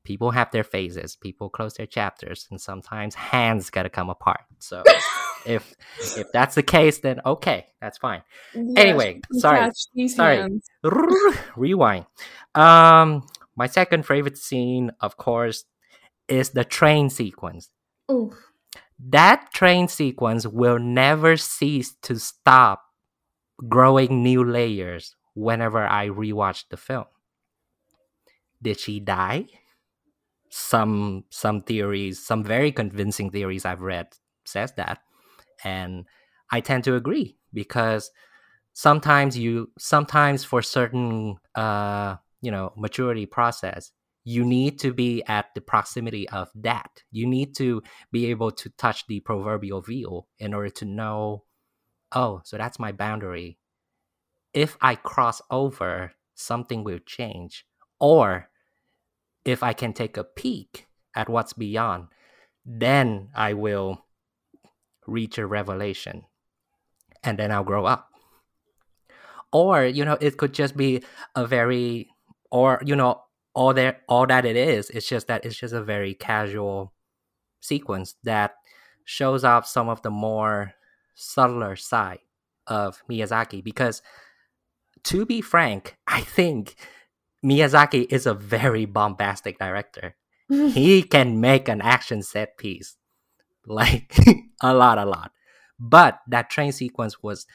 [0.03, 1.15] people have their phases.
[1.15, 4.41] People close their chapters, and sometimes hands gotta come apart.
[4.59, 4.83] So
[5.47, 5.73] if
[6.17, 8.21] if that's the case, then okay, that's fine.
[8.53, 9.71] Yeah, Anyway, sorry,
[10.07, 10.37] sorry.
[10.37, 10.67] hands.
[11.55, 12.05] Rewind.
[12.55, 15.65] Um, my second favorite scene, of course,
[16.27, 17.69] is the train sequence.
[18.11, 18.33] Ooh.
[18.99, 22.83] That train sequence will never cease to stop
[23.67, 27.05] growing new layers whenever I rewatch the film.
[28.61, 29.45] Did she die?
[30.49, 34.07] Some some theories, some very convincing theories I've read
[34.45, 34.99] says that.
[35.63, 36.05] And
[36.51, 38.11] I tend to agree because
[38.73, 43.91] sometimes you sometimes for certain uh you know maturity process
[44.23, 47.01] you need to be at the proximity of that.
[47.11, 47.81] You need to
[48.11, 51.43] be able to touch the proverbial veil in order to know
[52.13, 53.57] oh so that's my boundary.
[54.53, 57.65] If i cross over something will change
[57.99, 58.49] or
[59.45, 62.07] if i can take a peek at what's beyond
[62.65, 64.05] then i will
[65.07, 66.25] reach a revelation
[67.23, 68.09] and then i'll grow up.
[69.51, 71.03] Or you know it could just be
[71.35, 72.09] a very
[72.51, 73.21] or you know
[73.55, 76.93] all that all that it is it's just that it's just a very casual
[77.61, 78.55] sequence that
[79.05, 80.73] shows off some of the more
[81.15, 82.19] subtler side
[82.67, 83.63] of Miyazaki.
[83.63, 84.01] Because
[85.05, 86.75] to be frank I think
[87.43, 90.15] Miyazaki is a very bombastic director.
[90.49, 92.97] He can make an action set piece
[93.67, 94.15] like
[94.61, 95.31] a lot a lot.
[95.79, 97.45] But that train sequence was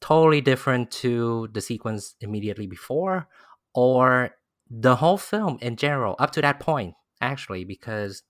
[0.00, 3.28] totally different to the sequence immediately before
[3.74, 4.32] or
[4.70, 8.22] the whole film in general up to that point actually because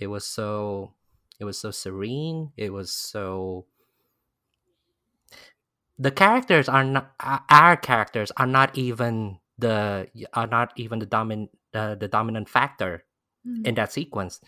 [0.00, 0.94] it was so
[1.38, 2.52] it was so serene.
[2.56, 3.66] It was so
[5.98, 11.50] the characters are not our characters are not even the are not even the dominant
[11.74, 13.04] uh, the dominant factor
[13.46, 13.66] Mm.
[13.68, 14.38] in that sequence.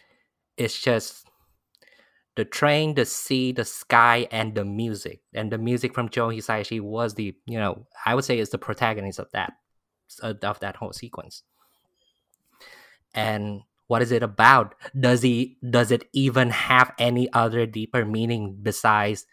[0.58, 1.26] It's just
[2.34, 5.20] the train the sea the sky and the music.
[5.34, 8.58] And the music from joe hisaishi was the you know i would say is the
[8.58, 9.54] protagonist of that
[10.22, 11.42] uh, of that whole sequence.
[13.14, 14.74] And what is it about?
[14.98, 19.26] Does he does it even have any other deeper meaning besides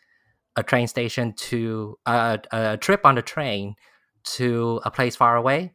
[0.55, 3.75] a train station to a trip on the train
[4.35, 5.73] to a place far away?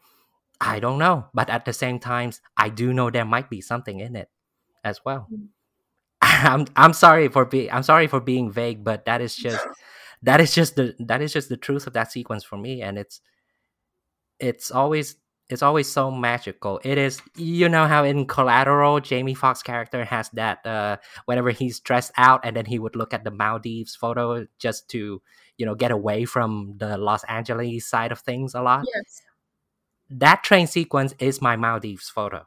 [0.61, 1.27] I don't know.
[1.35, 4.31] But at the same time i do know there might be something in it
[4.85, 5.29] as well.
[5.33, 5.49] Mm.
[6.45, 9.67] i'm i'm sorry for being i'm sorry for being vague but that is just
[10.23, 12.99] that is just the that is just the truth of that sequence for me and
[12.99, 13.21] it's
[14.41, 15.17] it's always
[15.51, 20.31] it's always so magical it is you know how in collateral jamie foxx character has
[20.31, 20.97] that uh
[21.27, 25.21] whenever he's dressed out and then he would look at the maldives photo just to
[25.59, 29.23] you know get away from the los angeles side of things a lot Yes.
[30.11, 32.47] that train sequence is my maldives photo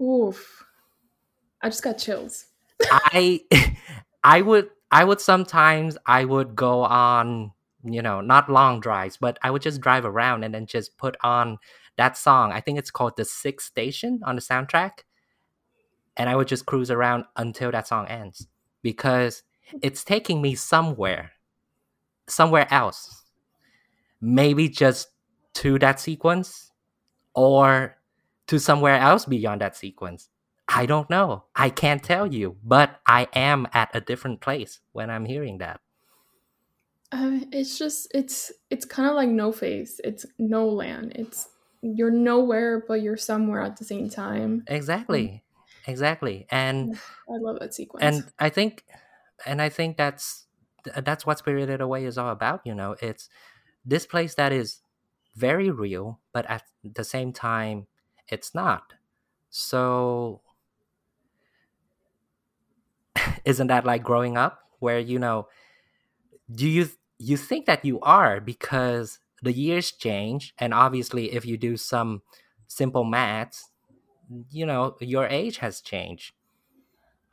[0.00, 0.64] Oof.
[1.62, 2.46] I just got chills.
[2.90, 3.42] I
[4.24, 7.52] I would I would sometimes I would go on
[7.84, 11.16] you know not long drives but I would just drive around and then just put
[11.22, 11.58] on
[12.00, 12.50] that song.
[12.50, 15.00] I think it's called the Sixth Station on the soundtrack.
[16.16, 18.46] And I would just cruise around until that song ends
[18.82, 19.42] because
[19.82, 21.32] it's taking me somewhere
[22.26, 23.24] somewhere else.
[24.20, 25.08] Maybe just
[25.54, 26.70] to that sequence
[27.34, 27.96] or
[28.46, 30.28] to somewhere else beyond that sequence
[30.72, 31.44] I don't know.
[31.56, 35.80] I can't tell you, but I am at a different place when I'm hearing that.
[37.12, 40.00] Uh, it's just it's it's kind of like no face.
[40.04, 41.12] It's no land.
[41.16, 41.48] It's
[41.82, 44.62] you're nowhere, but you're somewhere at the same time.
[44.68, 45.42] Exactly.
[45.88, 46.46] Exactly.
[46.50, 46.94] And
[47.28, 48.04] I love that sequence.
[48.04, 48.84] and I think
[49.44, 50.46] and I think that's
[51.02, 52.94] that's what Spirited Away is all about, you know.
[53.02, 53.28] It's
[53.84, 54.82] this place that is
[55.34, 57.88] very real, but at the same time
[58.28, 58.94] it's not.
[59.48, 60.42] So
[63.44, 65.46] isn't that like growing up where you know
[66.50, 66.88] do you
[67.18, 72.22] you think that you are because the years change and obviously if you do some
[72.66, 73.70] simple maths
[74.50, 76.32] you know your age has changed.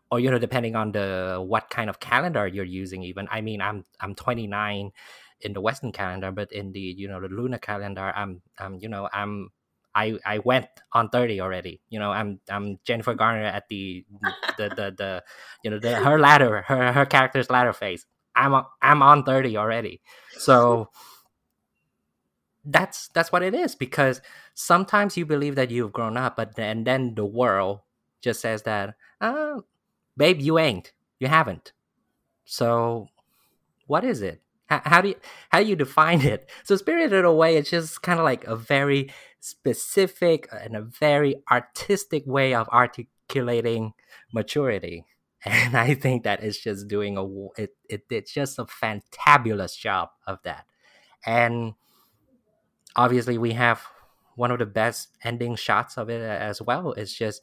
[0.10, 3.28] Or you know depending on the what kind of calendar you're using even.
[3.30, 4.92] I mean i'm i'm 29
[5.42, 8.88] in the western calendar but in the you know the lunar calendar i'm i'm you
[8.88, 9.52] know i'm
[9.98, 11.82] I, I went on 30 already.
[11.90, 14.06] You know, I'm I'm Jennifer Garner at the
[14.58, 15.24] the the, the
[15.64, 18.06] you know the her ladder her her character's ladder phase.
[18.36, 20.02] I'm on, I'm on 30 already.
[20.38, 20.92] So
[22.64, 24.22] that's that's what it is because
[24.54, 27.80] sometimes you believe that you've grown up but then then the world
[28.22, 29.62] just says that uh
[30.18, 31.72] babe you ain't you haven't
[32.44, 33.08] so
[33.86, 35.16] what is it How, do you
[35.50, 36.50] how do you define it?
[36.64, 41.42] So Spirited Away, it's just kind of like a very specific uh, and a very
[41.50, 43.94] artistic way of articulating
[44.34, 45.06] maturity.
[45.46, 47.24] And i think that it's just doing a
[47.62, 50.66] it, it it's just a fantabulous job of that.
[51.26, 51.76] And
[52.96, 53.82] obviously we have
[54.36, 56.92] one of the best ending shots of it uh, as well.
[56.94, 57.42] It's just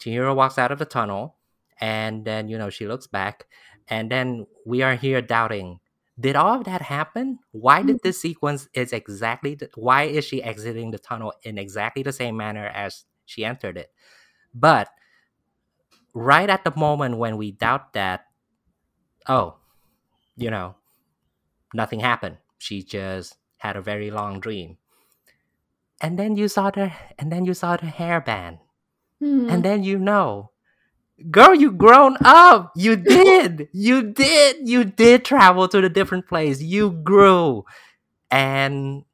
[0.00, 1.36] Chihiro walks out of the tunnel
[1.80, 3.46] and then you know she looks back
[3.88, 5.78] and then we are here doubting
[6.18, 10.42] did all of that happen why did this sequence is exactly the, why is she
[10.42, 13.90] exiting the tunnel in exactly the same manner as she entered it
[14.54, 14.88] but
[16.18, 18.26] right at the moment when we doubt that,
[19.28, 19.56] oh,
[20.36, 20.74] you know,
[21.72, 22.38] nothing happened.
[22.58, 24.78] She just had a very long dream.
[26.00, 28.58] And then you saw the and then you saw the hairband.
[29.22, 29.50] Mm.
[29.50, 30.50] And then you know,
[31.30, 32.72] girl, you grown up.
[32.76, 33.68] You did.
[33.72, 34.68] you did.
[34.68, 36.62] You did travel to the different place.
[36.62, 37.64] You grew.
[38.30, 39.04] And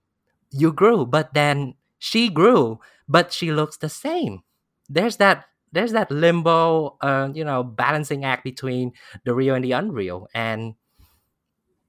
[0.51, 2.79] you grew, but then she grew,
[3.09, 4.43] but she looks the same.
[4.89, 8.93] There's that there's that limbo, uh, you know, balancing act between
[9.25, 10.29] the real and the unreal.
[10.33, 10.75] And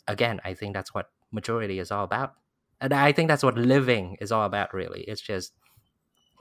[0.08, 2.34] again, I think that's what maturity is all about.
[2.82, 5.02] And I think that's what living is all about, really.
[5.02, 5.54] It's just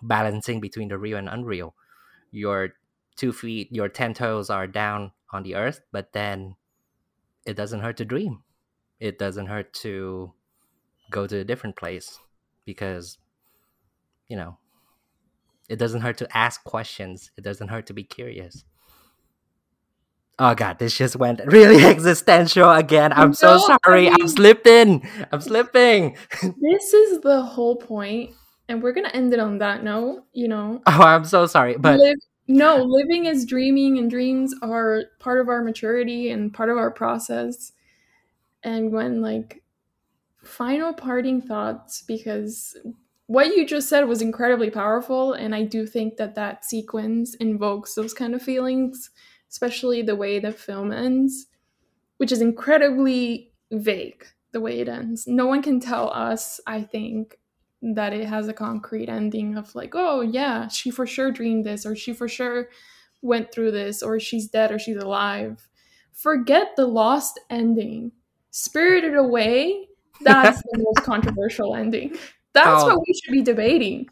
[0.03, 1.75] balancing between the real and unreal.
[2.31, 2.71] Your
[3.17, 6.57] two feet, your 10 toes are down on the earth, but then
[7.47, 8.43] it doesn't hurt to dream.
[9.01, 10.33] It doesn't hurt to
[11.11, 12.19] go to a different place
[12.65, 13.19] because,
[14.29, 14.59] you know,
[15.69, 17.31] it doesn't hurt to ask questions.
[17.37, 18.65] It doesn't hurt to be curious.
[20.39, 23.13] Oh god, this just went really existential again.
[23.13, 24.09] I'm no, so sorry.
[24.09, 25.09] I mean, I'm slipping.
[25.31, 26.17] I'm slipping.
[26.43, 28.31] this is the whole point,
[28.69, 30.25] and we're gonna end it on that note.
[30.33, 30.83] You know.
[30.87, 35.49] Oh, I'm so sorry, but Live, no, living is dreaming, and dreams are part of
[35.49, 37.73] our maturity and part of our process.
[38.63, 39.63] And when like
[40.43, 42.77] final parting thoughts, because
[43.27, 47.95] what you just said was incredibly powerful and i do think that that sequence invokes
[47.95, 49.11] those kind of feelings
[49.51, 51.47] especially the way the film ends
[52.19, 57.39] which is incredibly vague the way it ends no one can tell us i think
[57.93, 61.85] that it has a concrete ending of like oh yeah she for sure dreamed this
[61.85, 62.69] or she for sure
[63.21, 65.69] went through this or she's dead or she's alive
[66.13, 68.11] forget the lost ending
[68.51, 69.87] spirited away
[70.23, 72.17] that's the most controversial ending
[72.55, 74.09] that's what we should be debating.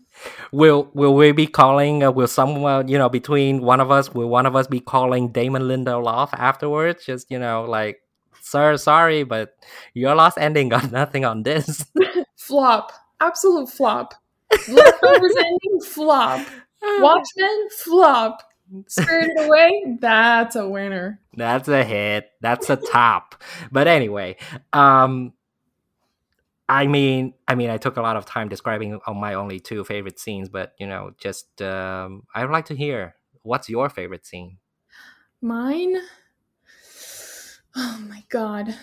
[0.51, 2.03] Will will we be calling?
[2.03, 4.13] Uh, will someone you know between one of us?
[4.13, 7.07] Will one of us be calling Damon Lindelof afterwards?
[7.07, 8.03] Just you know, like,
[8.41, 9.55] sir, sorry, but
[9.95, 11.87] your last ending got nothing on this.
[12.37, 12.93] flop,
[13.23, 14.15] absolute flop.
[14.69, 16.47] Leftovers ending flop.
[16.83, 18.43] Watchmen flop.
[18.87, 21.21] Spirited Away, that's a winner.
[21.37, 22.31] That's a hit.
[22.41, 23.43] That's a top.
[23.71, 24.37] But anyway,
[24.73, 25.35] um,
[26.69, 30.19] I mean, I mean, I took a lot of time describing my only two favorite
[30.19, 34.59] scenes, but you know, just um, I would like to hear what's your favorite scene.
[35.43, 35.97] Mine.
[37.77, 38.75] Oh my god,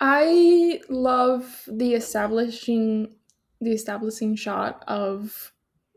[0.00, 3.14] I love the establishing
[3.60, 5.52] the establishing shot of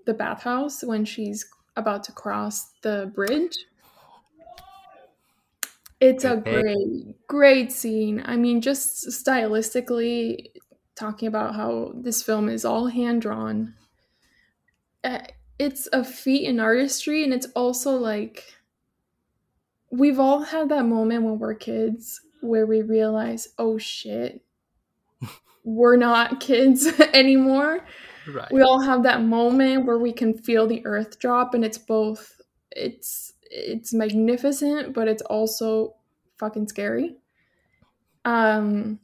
[0.06, 1.46] the bathhouse when she's
[1.76, 3.58] about to cross the bridge.
[6.00, 8.24] It's a great, great scene.
[8.26, 10.48] I mean, just stylistically,
[10.96, 13.74] talking about how this film is all hand drawn.
[15.04, 15.20] Uh,
[15.58, 18.46] it's a feat in artistry, and it's also like
[19.92, 24.42] we've all had that moment when we're kids where we realize, oh shit,
[25.64, 27.86] we're not kids anymore.
[28.28, 28.52] Right.
[28.52, 32.40] We all have that moment where we can feel the earth drop, and it's both
[32.72, 35.96] it's it's magnificent, but it's also
[36.38, 37.16] fucking scary.
[38.26, 39.00] Um,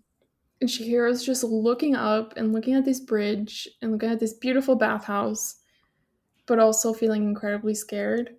[0.61, 4.75] and Chihiro's just looking up and looking at this bridge and looking at this beautiful
[4.75, 5.57] bathhouse,
[6.45, 8.35] but also feeling incredibly scared.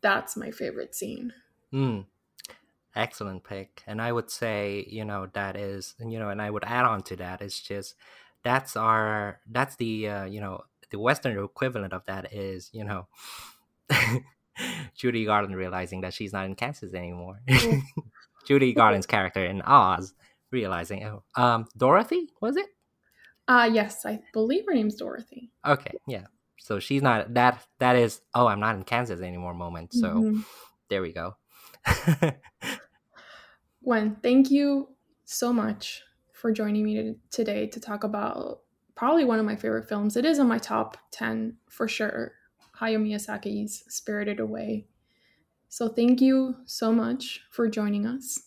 [0.00, 1.32] That's my favorite scene.
[1.72, 2.06] Mm.
[2.98, 3.84] Excellent pick.
[3.86, 7.02] And I would say, you know, that is, you know, and I would add on
[7.04, 7.94] to that, it's just
[8.42, 13.06] that's our, that's the, uh, you know, the Western equivalent of that is, you know,
[14.96, 17.40] Judy Garland realizing that she's not in Kansas anymore.
[18.46, 20.12] Judy Garland's character in Oz
[20.50, 21.04] realizing.
[21.04, 22.66] Oh, um, Dorothy was it?
[23.46, 25.52] Uh yes, I believe her name's Dorothy.
[25.64, 26.26] Okay, yeah.
[26.58, 27.64] So she's not that.
[27.78, 28.20] That is.
[28.34, 29.54] Oh, I'm not in Kansas anymore.
[29.54, 29.94] Moment.
[29.94, 30.40] So mm-hmm.
[30.90, 31.36] there we go.
[33.88, 34.88] Nguyên, thank you
[35.24, 36.02] so much
[36.34, 38.60] for joining me today to talk about
[38.94, 40.14] probably one of my favorite films.
[40.14, 42.32] It is on my top 10 for sure.
[42.78, 44.84] Hayao Miyazaki's Spirited Away.
[45.70, 48.38] So thank you so much for joining us.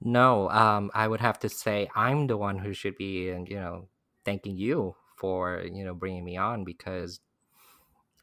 [0.00, 3.86] No, um, I would have to say I'm the one who should be, you know,
[4.24, 7.20] thanking you for you know bringing me on because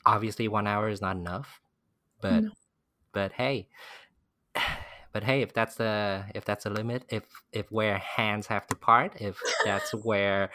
[0.06, 1.62] obviously one hour is not enough,
[2.20, 2.52] but no.
[3.14, 3.70] but hey,
[5.12, 8.76] but hey, if that's the if that's a limit, if if where hands have to
[8.76, 10.52] part, if that's where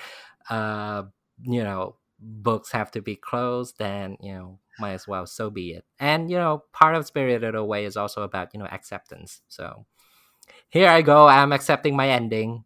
[0.51, 1.05] uh
[1.43, 5.73] you know books have to be closed, then you know might as well so be
[5.73, 5.85] it.
[5.99, 9.41] And you know part of Spirited Away is also about you know acceptance.
[9.49, 9.87] So
[10.69, 11.27] here I go.
[11.27, 12.65] I'm accepting my ending.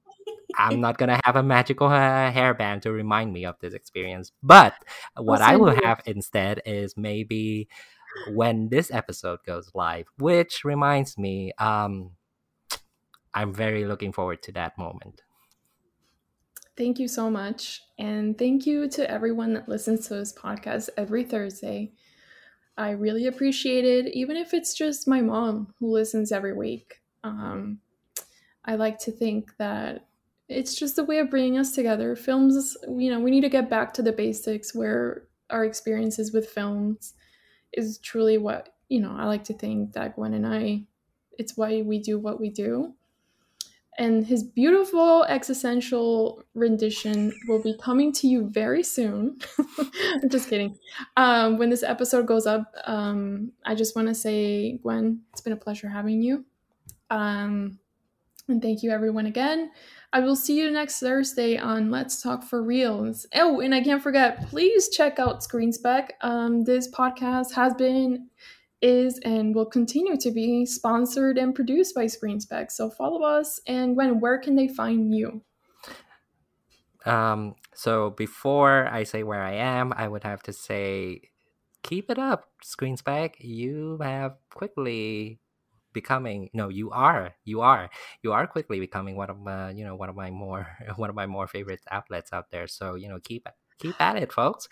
[0.57, 4.33] I'm not gonna have a magical uh, hairband to remind me of this experience.
[4.43, 4.75] But
[5.17, 7.69] what I will have instead is maybe
[8.33, 12.11] when this episode goes live, which reminds me, um,
[13.35, 15.23] I'm very looking forward to that moment.
[16.77, 17.83] Thank you so much.
[17.99, 21.93] And thank you to everyone that listens to this podcast every Thursday.
[22.77, 27.01] I really appreciate it, even if it's just my mom who listens every week.
[27.25, 27.81] Um,
[28.65, 30.07] I like to think that
[30.49, 32.15] it's just a way of bringing us together.
[32.15, 36.49] Films, you know, we need to get back to the basics where our experiences with
[36.49, 37.15] films
[37.73, 40.83] is truly what, you know, I like to think that Nguyên and I,
[41.39, 42.95] it's why we do what we do.
[43.99, 49.39] And his beautiful existential rendition will be coming to you very soon.
[50.23, 50.79] I'm just kidding.
[51.17, 55.53] Um, when this episode goes up, um, I just want to say, Nguyên, it's been
[55.53, 56.45] a pleasure having you.
[57.11, 57.81] Um,
[58.49, 59.71] and thank you, everyone, again.
[60.13, 63.27] I will see you next Thursday on Let's Talk for Reels.
[63.35, 66.11] Oh, and I can't forget, please check out ScreenSpeck.
[66.23, 68.29] Um, this podcast has been,
[68.81, 72.71] is, and will continue to be sponsored and produced by ScreenSpeck.
[72.71, 73.61] So follow us.
[73.67, 75.43] And when, where can they find you?
[77.05, 81.21] Um, so before I say where I am, I would have to say,
[81.83, 83.35] keep it up, ScreenSpeck.
[83.41, 85.39] You have quickly
[85.93, 87.91] becoming no you are you are
[88.23, 90.67] you are quickly becoming one of my you know one of my more
[90.97, 92.67] one of my more favorite outlets out there.
[92.67, 93.47] So you know keep
[93.79, 94.69] keep at it folks.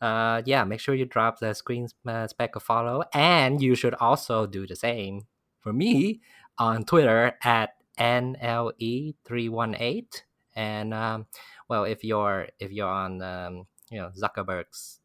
[0.00, 3.04] Uh yeah make sure you drop the screen uh, spec a follow.
[3.14, 5.26] And you should also do the same
[5.60, 6.20] for me
[6.58, 10.22] on twitter at nle318
[10.56, 11.26] and um
[11.68, 15.00] well if you're if you're on um you know zuckerberg's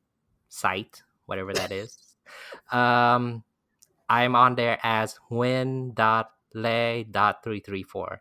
[0.50, 2.16] site whatever that is
[2.72, 3.44] um
[4.10, 8.18] I'm on there as win.lay.334.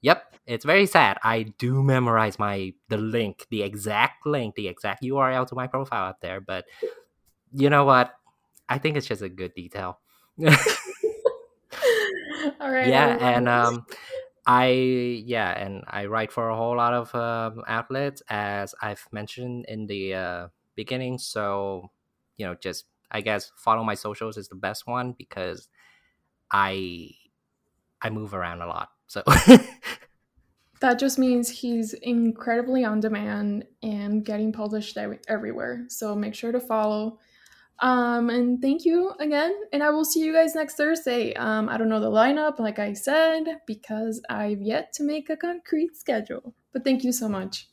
[0.00, 1.18] Yep, it's very sad.
[1.24, 6.08] I do memorize my the link, the exact link, the exact URL to my profile
[6.08, 6.66] up there, but
[7.52, 8.14] you know what?
[8.68, 10.00] I think it's just a good detail.
[12.60, 12.86] All right.
[12.86, 13.86] Yeah, and um
[14.46, 14.68] I
[15.26, 19.86] yeah, and I write for a whole lot of um, outlets as I've mentioned in
[19.86, 21.18] the uh, beginning.
[21.18, 21.90] So
[22.38, 25.68] you know, just I guess follow my socials is the best one because
[26.50, 27.10] I
[28.00, 28.90] I move around a lot.
[29.06, 29.22] So
[30.80, 34.96] that just means he's incredibly on demand and getting published
[35.28, 35.86] everywhere.
[35.88, 37.18] So make sure to follow.
[37.80, 39.54] Um, and thank you again.
[39.72, 41.32] And I will see you guys next Thursday.
[41.34, 45.36] Um, I don't know the lineup, like I said, because I've yet to make a
[45.36, 46.54] concrete schedule.
[46.72, 47.68] But thank you so much.